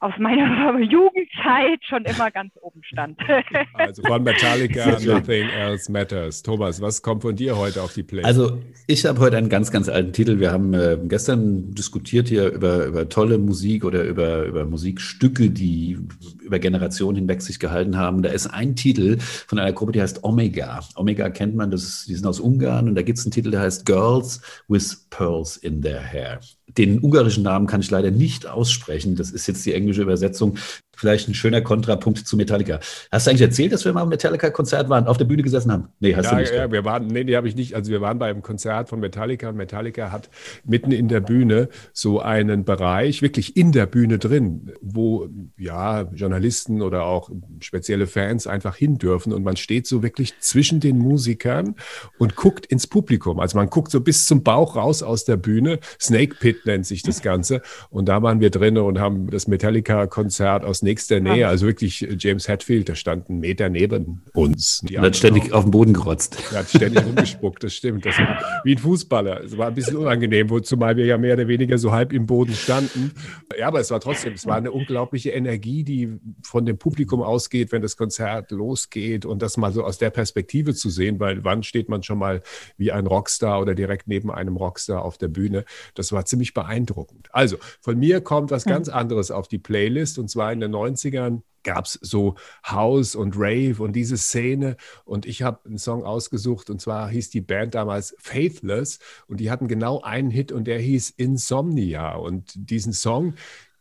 aus 0.00 0.14
meiner 0.18 0.80
Jugendzeit 0.80 1.78
schon 1.86 2.04
immer 2.04 2.30
ganz 2.30 2.52
oben 2.60 2.82
stand. 2.82 3.18
Also 3.74 4.02
von 4.02 4.22
Metallica, 4.22 4.98
Nothing 5.00 5.48
Else 5.48 5.90
Matters. 5.90 6.42
Thomas, 6.42 6.80
was 6.80 7.02
kommt 7.02 7.22
von 7.22 7.34
dir 7.34 7.56
heute 7.56 7.82
auf 7.82 7.94
die 7.94 8.02
Playlist? 8.02 8.26
Also 8.26 8.62
ich 8.86 9.04
habe 9.06 9.20
heute 9.20 9.36
einen 9.36 9.48
ganz, 9.48 9.70
ganz 9.70 9.88
alten 9.88 10.12
Titel. 10.12 10.38
Wir 10.38 10.52
haben 10.52 10.74
äh, 10.74 10.98
gestern 11.04 11.74
diskutiert 11.74 12.28
hier 12.28 12.50
über, 12.50 12.86
über 12.86 13.08
tolle 13.08 13.38
Musik 13.38 13.84
oder 13.84 14.04
über, 14.04 14.44
über 14.44 14.64
Musikstücke, 14.64 15.50
die 15.50 15.98
über 16.42 16.58
Generationen 16.58 17.16
hinweg 17.16 17.42
sich 17.42 17.58
gehalten 17.58 17.96
haben. 17.96 18.22
Da 18.22 18.30
ist 18.30 18.46
ein 18.46 18.76
Titel 18.76 19.18
von 19.18 19.58
einer 19.58 19.72
Gruppe, 19.72 19.92
die 19.92 20.02
heißt 20.02 20.24
Omega. 20.24 20.80
Omega 20.96 21.30
kennt 21.30 21.56
man, 21.56 21.70
das 21.70 21.82
ist, 21.82 22.08
die 22.08 22.14
sind 22.14 22.26
aus 22.26 22.40
Ungarn 22.40 22.88
und 22.88 22.94
da 22.94 23.02
gibt 23.02 23.18
es 23.18 23.24
einen 23.24 23.32
Titel, 23.32 23.50
der 23.50 23.60
heißt 23.60 23.86
Girls 23.86 24.40
with 24.68 25.06
Pearls 25.10 25.56
in 25.56 25.82
Their 25.82 26.02
Hair. 26.02 26.40
Den 26.78 27.00
ungarischen 27.00 27.42
Namen 27.42 27.66
kann 27.66 27.80
ich 27.80 27.90
leider 27.90 28.10
nicht 28.10 28.46
aussprechen. 28.46 29.16
Das 29.16 29.30
ist 29.30 29.46
jetzt 29.46 29.64
die 29.66 29.74
englische 29.74 30.02
Übersetzung. 30.02 30.56
Vielleicht 31.00 31.28
ein 31.28 31.34
schöner 31.34 31.62
Kontrapunkt 31.62 32.26
zu 32.26 32.36
Metallica. 32.36 32.78
Hast 33.10 33.26
du 33.26 33.30
eigentlich 33.30 33.42
erzählt, 33.42 33.72
dass 33.72 33.84
wir 33.84 33.92
mal 33.92 34.02
am 34.02 34.10
Metallica-Konzert 34.10 34.88
waren, 34.88 35.06
auf 35.06 35.16
der 35.16 35.24
Bühne 35.24 35.42
gesessen 35.42 35.72
haben? 35.72 35.88
Nee, 35.98 36.14
hast 36.14 36.26
ja, 36.26 36.30
du 36.30 36.36
nicht. 36.36 36.54
Ja, 36.54 36.70
wir 36.70 36.84
waren, 36.84 37.06
nee, 37.06 37.24
die 37.24 37.36
habe 37.36 37.48
ich 37.48 37.56
nicht. 37.56 37.74
Also 37.74 37.90
wir 37.90 38.00
waren 38.00 38.18
beim 38.18 38.42
Konzert 38.42 38.88
von 38.88 39.00
Metallica 39.00 39.48
und 39.48 39.56
Metallica 39.56 40.12
hat 40.12 40.28
mitten 40.64 40.92
in 40.92 41.08
der 41.08 41.20
Bühne 41.20 41.68
so 41.92 42.20
einen 42.20 42.64
Bereich, 42.64 43.22
wirklich 43.22 43.56
in 43.56 43.72
der 43.72 43.86
Bühne 43.86 44.18
drin, 44.18 44.72
wo 44.80 45.28
ja 45.56 46.02
Journalisten 46.12 46.82
oder 46.82 47.04
auch 47.04 47.30
spezielle 47.60 48.06
Fans 48.06 48.46
einfach 48.46 48.76
hin 48.76 48.98
dürfen 48.98 49.32
und 49.32 49.42
man 49.42 49.56
steht 49.56 49.86
so 49.86 50.02
wirklich 50.02 50.38
zwischen 50.40 50.80
den 50.80 50.98
Musikern 50.98 51.74
und 52.18 52.36
guckt 52.36 52.66
ins 52.66 52.86
Publikum. 52.86 53.40
Also 53.40 53.56
man 53.56 53.70
guckt 53.70 53.90
so 53.90 54.00
bis 54.00 54.26
zum 54.26 54.42
Bauch 54.42 54.76
raus 54.76 55.02
aus 55.02 55.24
der 55.24 55.36
Bühne. 55.36 55.78
Snake 56.00 56.36
Pit 56.40 56.66
nennt 56.66 56.86
sich 56.86 57.02
das 57.02 57.22
Ganze. 57.22 57.62
Und 57.88 58.08
da 58.08 58.22
waren 58.22 58.40
wir 58.40 58.50
drin 58.50 58.76
und 58.78 58.98
haben 58.98 59.30
das 59.30 59.48
Metallica-Konzert 59.48 60.64
aus 60.64 60.82
nächster 60.90 61.20
Nähe, 61.20 61.46
also 61.46 61.66
wirklich 61.66 62.04
James 62.18 62.48
Hetfield, 62.48 62.88
der 62.88 62.96
stand 62.96 63.30
einen 63.30 63.38
Meter 63.38 63.68
neben 63.68 64.22
uns. 64.34 64.80
Die 64.82 64.98
hat 64.98 65.16
ständig 65.16 65.52
auch, 65.52 65.58
auf 65.58 65.64
den 65.64 65.70
Boden 65.70 65.92
gerotzt. 65.92 66.42
Er 66.50 66.60
hat 66.60 66.68
ständig 66.68 67.04
rumgespuckt, 67.06 67.62
das 67.62 67.74
stimmt. 67.74 68.04
Das 68.04 68.18
war 68.18 68.40
wie 68.64 68.74
ein 68.74 68.78
Fußballer. 68.78 69.44
Es 69.44 69.56
war 69.56 69.68
ein 69.68 69.74
bisschen 69.74 69.96
unangenehm, 69.96 70.48
zumal 70.64 70.96
wir 70.96 71.06
ja 71.06 71.16
mehr 71.16 71.34
oder 71.34 71.46
weniger 71.46 71.78
so 71.78 71.92
halb 71.92 72.12
im 72.12 72.26
Boden 72.26 72.54
standen. 72.54 73.12
Ja, 73.56 73.68
aber 73.68 73.78
es 73.78 73.90
war 73.92 74.00
trotzdem, 74.00 74.32
es 74.32 74.46
war 74.46 74.56
eine 74.56 74.72
unglaubliche 74.72 75.30
Energie, 75.30 75.84
die 75.84 76.18
von 76.42 76.66
dem 76.66 76.76
Publikum 76.76 77.22
ausgeht, 77.22 77.70
wenn 77.70 77.82
das 77.82 77.96
Konzert 77.96 78.50
losgeht 78.50 79.24
und 79.24 79.42
das 79.42 79.56
mal 79.56 79.72
so 79.72 79.84
aus 79.84 79.98
der 79.98 80.10
Perspektive 80.10 80.74
zu 80.74 80.90
sehen, 80.90 81.20
weil 81.20 81.44
wann 81.44 81.62
steht 81.62 81.88
man 81.88 82.02
schon 82.02 82.18
mal 82.18 82.42
wie 82.76 82.90
ein 82.90 83.06
Rockstar 83.06 83.60
oder 83.60 83.76
direkt 83.76 84.08
neben 84.08 84.30
einem 84.32 84.56
Rockstar 84.56 85.04
auf 85.04 85.18
der 85.18 85.28
Bühne? 85.28 85.64
Das 85.94 86.10
war 86.10 86.24
ziemlich 86.24 86.52
beeindruckend. 86.52 87.28
Also, 87.30 87.58
von 87.80 87.96
mir 87.96 88.20
kommt 88.20 88.50
was 88.50 88.64
ganz 88.64 88.88
anderes 88.88 89.30
auf 89.30 89.46
die 89.46 89.58
Playlist 89.58 90.18
und 90.18 90.28
zwar 90.28 90.52
in 90.52 90.58
den 90.58 90.72
90ern 90.86 91.42
gab 91.62 91.84
es 91.84 91.98
so 92.00 92.36
House 92.66 93.14
und 93.14 93.34
Rave 93.36 93.82
und 93.82 93.92
diese 93.92 94.16
Szene. 94.16 94.76
Und 95.04 95.26
ich 95.26 95.42
habe 95.42 95.60
einen 95.66 95.78
Song 95.78 96.04
ausgesucht 96.04 96.70
und 96.70 96.80
zwar 96.80 97.08
hieß 97.10 97.30
die 97.30 97.40
Band 97.40 97.74
damals 97.74 98.14
Faithless 98.18 98.98
und 99.26 99.40
die 99.40 99.50
hatten 99.50 99.68
genau 99.68 100.00
einen 100.00 100.30
Hit 100.30 100.52
und 100.52 100.64
der 100.64 100.78
hieß 100.78 101.10
Insomnia. 101.10 102.14
Und 102.14 102.52
diesen 102.56 102.92
Song, 102.92 103.34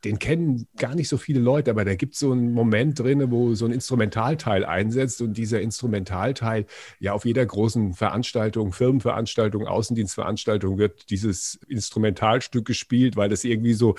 den 0.03 0.19
kennen 0.19 0.67
gar 0.77 0.95
nicht 0.95 1.09
so 1.09 1.17
viele 1.17 1.39
Leute, 1.39 1.71
aber 1.71 1.83
da 1.83 1.95
gibt 1.95 2.13
es 2.13 2.19
so 2.19 2.31
einen 2.31 2.53
Moment 2.53 2.99
drin, 2.99 3.31
wo 3.31 3.53
so 3.53 3.65
ein 3.65 3.71
Instrumentalteil 3.71 4.63
einsetzt 4.65 5.21
und 5.21 5.37
dieser 5.37 5.61
Instrumentalteil, 5.61 6.65
ja, 6.99 7.13
auf 7.13 7.25
jeder 7.25 7.45
großen 7.45 7.93
Veranstaltung, 7.93 8.71
Firmenveranstaltung, 8.71 9.67
Außendienstveranstaltung 9.67 10.77
wird 10.77 11.09
dieses 11.09 11.59
Instrumentalstück 11.67 12.65
gespielt, 12.65 13.17
weil 13.17 13.29
das 13.29 13.43
irgendwie 13.43 13.73
so, 13.73 13.95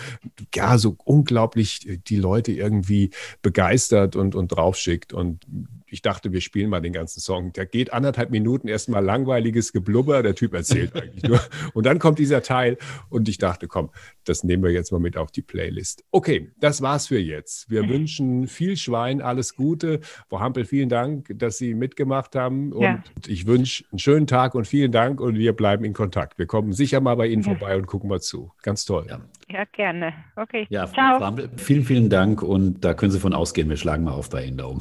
ja, 0.54 0.78
so 0.78 0.96
unglaublich 1.04 2.00
die 2.08 2.16
Leute 2.16 2.52
irgendwie 2.52 3.10
begeistert 3.42 4.16
und, 4.16 4.34
und 4.34 4.48
draufschickt. 4.48 5.12
Und 5.12 5.46
ich 5.90 6.03
dachte, 6.03 6.33
wir 6.33 6.40
spielen 6.40 6.70
mal 6.70 6.81
den 6.81 6.92
ganzen 6.92 7.20
Song. 7.20 7.53
Der 7.53 7.66
geht 7.66 7.92
anderthalb 7.92 8.31
Minuten, 8.31 8.68
erstmal 8.68 9.05
langweiliges 9.05 9.72
Geblubber, 9.72 10.22
der 10.22 10.35
Typ 10.35 10.55
erzählt 10.55 10.94
eigentlich 10.94 11.24
nur. 11.24 11.40
Und 11.74 11.87
dann 11.87 11.98
kommt 11.98 12.18
dieser 12.18 12.42
Teil 12.42 12.79
und 13.09 13.29
ich 13.29 13.38
dachte, 13.38 13.68
komm, 13.68 13.90
das 14.24 14.44
nehmen 14.44 14.62
wir 14.62 14.70
jetzt 14.70 14.92
mal 14.92 14.98
mit 14.98 15.16
auf 15.16 15.31
die 15.31 15.42
Playlist. 15.42 16.05
Okay, 16.11 16.50
das 16.59 16.83
war's 16.83 17.09
für 17.09 17.18
jetzt. 17.18 17.70
Wir 17.70 17.88
wünschen 17.88 18.46
viel 18.46 18.76
Schwein, 18.76 19.20
alles 19.20 19.55
Gute. 19.55 20.00
Frau 20.29 20.40
Hampel, 20.40 20.64
vielen 20.64 20.88
Dank, 20.88 21.33
dass 21.35 21.59
Sie 21.59 21.74
mitgemacht 21.74 22.35
haben 22.37 22.72
und 22.72 22.83
ja. 22.83 23.03
ich 23.26 23.46
wünsche 23.46 23.85
einen 23.90 23.98
schönen 23.98 24.26
Tag 24.26 24.55
und 24.55 24.66
vielen 24.66 24.92
Dank 24.92 25.20
und 25.20 25.37
wir 25.37 25.53
bleiben 25.53 25.85
in 25.85 25.92
Kontakt. 25.92 26.38
Wir 26.38 26.46
kommen 26.46 26.72
sicher 26.72 27.00
mal 27.00 27.16
bei 27.16 27.26
Ihnen 27.26 27.42
ja. 27.42 27.50
vorbei 27.50 27.76
und 27.76 27.87
gucken 27.87 28.09
mal 28.09 28.20
zu. 28.20 28.53
Ganz 28.62 28.85
toll. 28.85 29.07
Ja, 29.09 29.20
ja 29.48 29.64
gerne. 29.72 30.12
Okay, 30.37 30.66
ja, 30.70 30.87
ciao. 30.87 31.18
Frau 31.18 31.26
Hampel, 31.26 31.50
vielen, 31.57 31.85
vielen 31.85 32.11
Dank 32.11 32.42
und 32.42 32.85
da 32.85 32.94
können 32.94 33.12
Sie 33.12 33.20
von 33.20 33.33
ausgehen. 33.33 33.68
Wir 33.68 33.76
schlagen 33.76 34.05
mal 34.05 34.12
auf 34.12 34.31
bei 34.31 34.44
Ihnen 34.44 34.59
da 34.59 34.66
oben. 34.66 34.81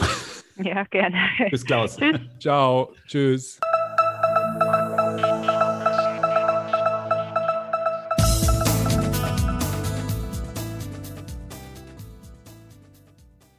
Ja, 0.62 0.84
gerne. 0.84 1.18
Bis 1.50 1.66
Klaus. 1.66 1.96
Tschüss. 1.96 2.20
Ciao. 2.40 2.94
Tschüss. 3.08 3.60